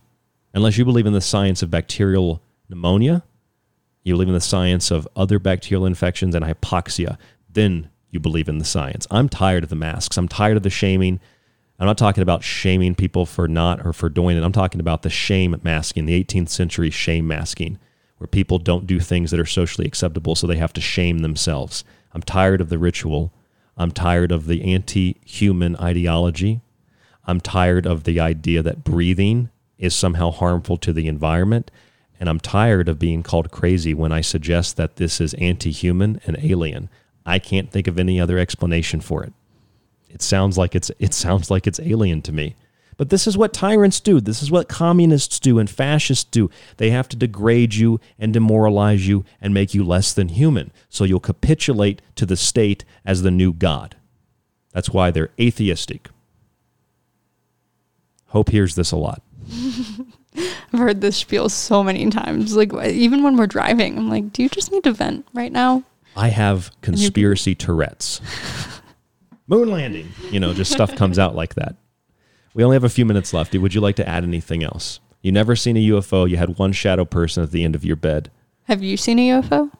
[0.52, 3.22] Unless you believe in the science of bacterial pneumonia,
[4.02, 7.18] you believe in the science of other bacterial infections and hypoxia,
[7.50, 9.06] then you believe in the science.
[9.10, 10.16] I'm tired of the masks.
[10.16, 11.20] I'm tired of the shaming.
[11.78, 14.42] I'm not talking about shaming people for not or for doing it.
[14.42, 17.78] I'm talking about the shame masking, the 18th century shame masking,
[18.16, 21.84] where people don't do things that are socially acceptable, so they have to shame themselves.
[22.12, 23.32] I'm tired of the ritual.
[23.76, 26.60] I'm tired of the anti human ideology.
[27.26, 31.70] I'm tired of the idea that breathing is somehow harmful to the environment.
[32.18, 36.20] And I'm tired of being called crazy when I suggest that this is anti human
[36.26, 36.88] and alien.
[37.24, 39.32] I can't think of any other explanation for it.
[40.08, 42.56] It sounds like it's it sounds like it's alien to me.
[42.98, 44.20] But this is what tyrants do.
[44.20, 46.50] This is what communists do and fascists do.
[46.76, 50.72] They have to degrade you and demoralize you and make you less than human.
[50.90, 53.96] So you'll capitulate to the state as the new god.
[54.72, 56.10] That's why they're atheistic.
[58.26, 59.22] Hope hears this a lot.
[60.36, 62.56] I've heard this spiel so many times.
[62.56, 65.84] Like even when we're driving, I'm like, "Do you just need to vent right now?"
[66.14, 68.20] I have conspiracy Tourette's.
[69.46, 70.12] Moon landing.
[70.30, 71.76] You know, just stuff comes out like that.
[72.54, 73.54] We only have a few minutes left.
[73.54, 75.00] Would you like to add anything else?
[75.22, 76.28] You never seen a UFO.
[76.28, 78.30] You had one shadow person at the end of your bed.
[78.64, 79.70] Have you seen a UFO?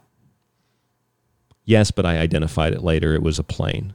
[1.65, 3.15] Yes, but I identified it later.
[3.15, 3.95] It was a plane.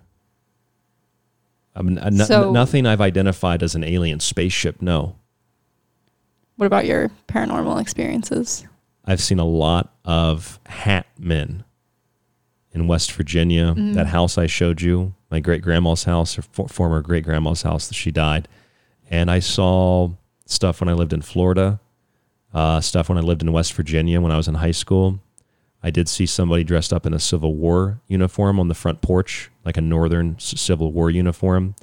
[1.81, 4.81] No- So- nothing I've identified as an alien spaceship.
[4.81, 5.15] No,
[6.55, 8.63] What about your paranormal experiences?
[9.05, 11.63] I've seen a lot of hat men
[12.71, 13.73] in West Virginia.
[13.75, 13.95] Mhm.
[13.95, 17.87] That house I showed you, my great grandma's house, or for, former great grandma's house,
[17.87, 18.47] that she died.
[19.09, 20.09] And I saw
[20.45, 21.79] stuff when I lived in Florida,
[22.53, 25.19] uh, stuff when I lived in West Virginia when I was in high school.
[25.81, 29.51] I did see somebody dressed up in a Civil War uniform on the front porch,
[29.65, 31.75] like a Northern Civil War uniform.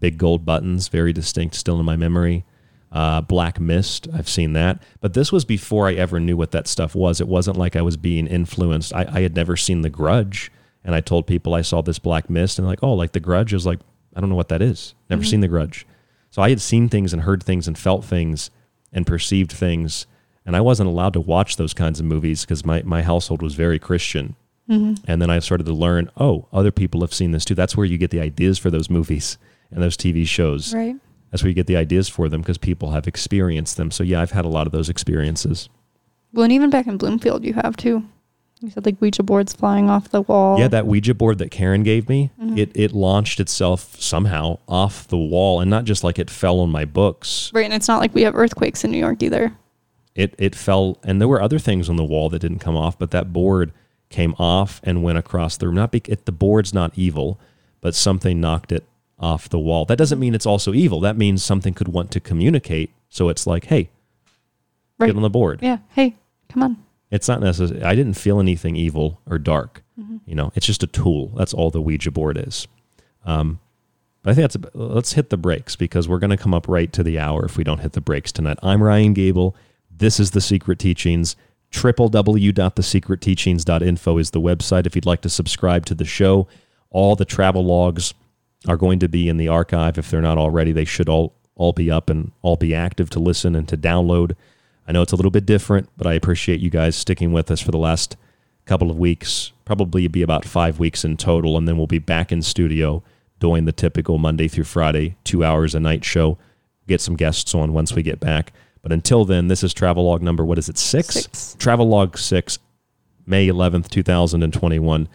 [0.00, 2.44] Big gold buttons, very distinct, still in my memory.
[2.90, 4.82] Uh, Black Mist, I've seen that.
[5.00, 7.20] But this was before I ever knew what that stuff was.
[7.20, 8.92] It wasn't like I was being influenced.
[8.94, 10.50] I, I had never seen The Grudge.
[10.84, 13.52] And I told people I saw this Black Mist and like, oh, like The Grudge
[13.54, 13.78] is like,
[14.16, 14.94] I don't know what that is.
[15.08, 15.30] Never Mm-hmm.
[15.30, 15.86] seen The Grudge.
[16.32, 18.50] So I had seen things and heard things and felt things
[18.92, 20.06] and perceived things
[20.44, 23.54] And I wasn't allowed to watch those kinds of movies because my, my household was
[23.54, 24.34] very Christian.
[24.68, 24.98] Mhm.
[25.06, 27.54] And then I started to learn, oh, other people have seen this too.
[27.54, 29.38] That's where you get the ideas for those movies
[29.70, 30.74] and those TV shows.
[30.74, 30.96] Right.
[31.30, 33.92] That's where you get the ideas for them because people have experienced them.
[33.92, 35.68] So yeah, I've had a lot of those experiences.
[36.32, 38.02] Well, and even back in Bloomfield, you have too.
[38.62, 40.58] You said like Ouija boards flying off the wall.
[40.58, 42.56] Yeah, that Ouija board that Karen gave me, Mhm.
[42.58, 46.70] it it launched itself somehow off the wall, and not just like it fell on
[46.70, 47.50] my books.
[47.52, 49.52] Right, and it's not like we have earthquakes in New York either.
[50.14, 52.98] It it fell, and there were other things on the wall that didn't come off,
[52.98, 53.72] but that board
[54.10, 55.74] came off and went across the room.
[55.76, 57.40] Not be, it, the board's not evil,
[57.80, 58.84] but something knocked it
[59.18, 59.84] off the wall.
[59.86, 61.00] That doesn't mean it's also evil.
[61.00, 62.90] That means something could want to communicate.
[63.08, 63.88] So it's like, hey,
[64.98, 65.06] Right.
[65.06, 65.60] get on the board.
[65.62, 65.78] Yeah.
[65.94, 66.14] Hey,
[66.48, 66.76] come on.
[67.12, 67.84] It's not necessary.
[67.84, 69.84] I didn't feel anything evil or dark.
[70.00, 70.20] Mhm.
[70.26, 71.28] You know, it's just a tool.
[71.36, 72.66] That's all the Ouija board is.
[73.24, 73.60] Um,
[74.22, 74.56] but I think that's.
[74.56, 77.44] A, let's hit the brakes because we're going to come up right to the hour
[77.44, 78.58] if we don't hit the brakes tonight.
[78.62, 79.54] I'm Ryan Gable.
[79.94, 81.36] This is the Secret Teachings.
[81.72, 86.46] www.thesecretteachings.info is the website if you'd like to subscribe to the show.
[86.90, 88.14] All the travel logs
[88.68, 90.72] are going to be in the archive if they're not already.
[90.72, 94.34] They should all all be up and all be active to listen and to download.
[94.86, 97.60] I know it's a little bit different, but I appreciate you guys sticking with us
[97.60, 98.16] for the last
[98.64, 99.52] couple of weeks.
[99.64, 103.02] Probably be about five weeks in total, and then we'll be back in studio
[103.38, 106.38] doing the typical Monday through Friday, two hours a night show.
[106.88, 108.52] Get some guests on once we get back.
[108.82, 111.14] But until then, this is travel log number, what is it, six?
[111.14, 111.56] Six.
[111.58, 112.58] Travel log six,
[113.26, 115.04] May 11th, 2021.
[115.04, 115.10] Do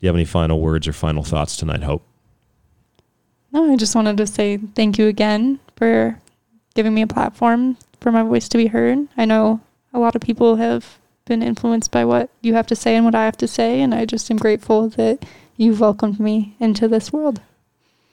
[0.00, 2.02] you have any final words or final thoughts tonight, Hope?
[3.52, 6.18] No, I just wanted to say thank you again for
[6.74, 9.08] giving me a platform for my voice to be heard.
[9.16, 9.60] I know
[9.92, 13.14] a lot of people have been influenced by what you have to say and what
[13.14, 15.24] I have to say, and I just am grateful that
[15.56, 17.40] you've welcomed me into this world.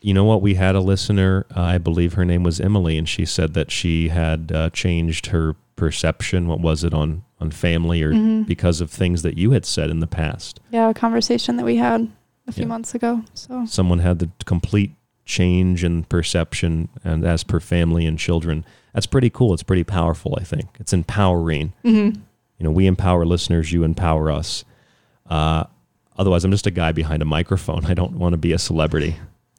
[0.02, 0.42] You know what?
[0.42, 3.72] We had a listener, uh, I believe her name was Emily, and she said that
[3.72, 6.48] she had uh, changed her perception.
[6.48, 8.48] What was it on on family or Mhm.
[8.48, 10.62] because of things that you had said in the past?
[10.72, 12.08] Yeah, a conversation that we had
[12.48, 12.68] a few Yeah.
[12.70, 13.24] months ago.
[13.34, 14.94] So Someone had the complete
[15.26, 18.64] change in perception, and as per family and children,
[18.96, 19.54] that's pretty cool.
[19.54, 20.36] It's pretty powerful.
[20.39, 21.74] I think it's empowering.
[21.84, 22.16] Mhm.
[22.58, 23.72] You know, we empower listeners.
[23.72, 24.64] You empower us.
[25.30, 25.66] Uh,
[26.18, 27.86] otherwise, I'm just a guy behind a microphone.
[27.86, 29.18] I don't want to be a celebrity.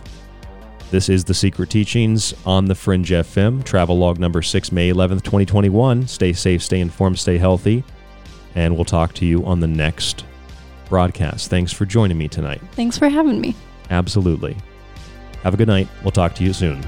[0.91, 5.23] This is The Secret Teachings on the Fringe FM, travel log number 6, May 11th,
[5.23, 6.07] 2021.
[6.07, 7.85] Stay safe, stay informed, stay healthy,
[8.59, 10.25] and we'll talk to you on the next
[10.89, 11.49] broadcast.
[11.49, 12.61] Thanks for joining me tonight.
[12.73, 13.55] Thanks for having me.
[13.89, 14.57] Absolutely.
[15.45, 15.87] Have a good night.
[16.03, 16.83] We'll talk to you soon.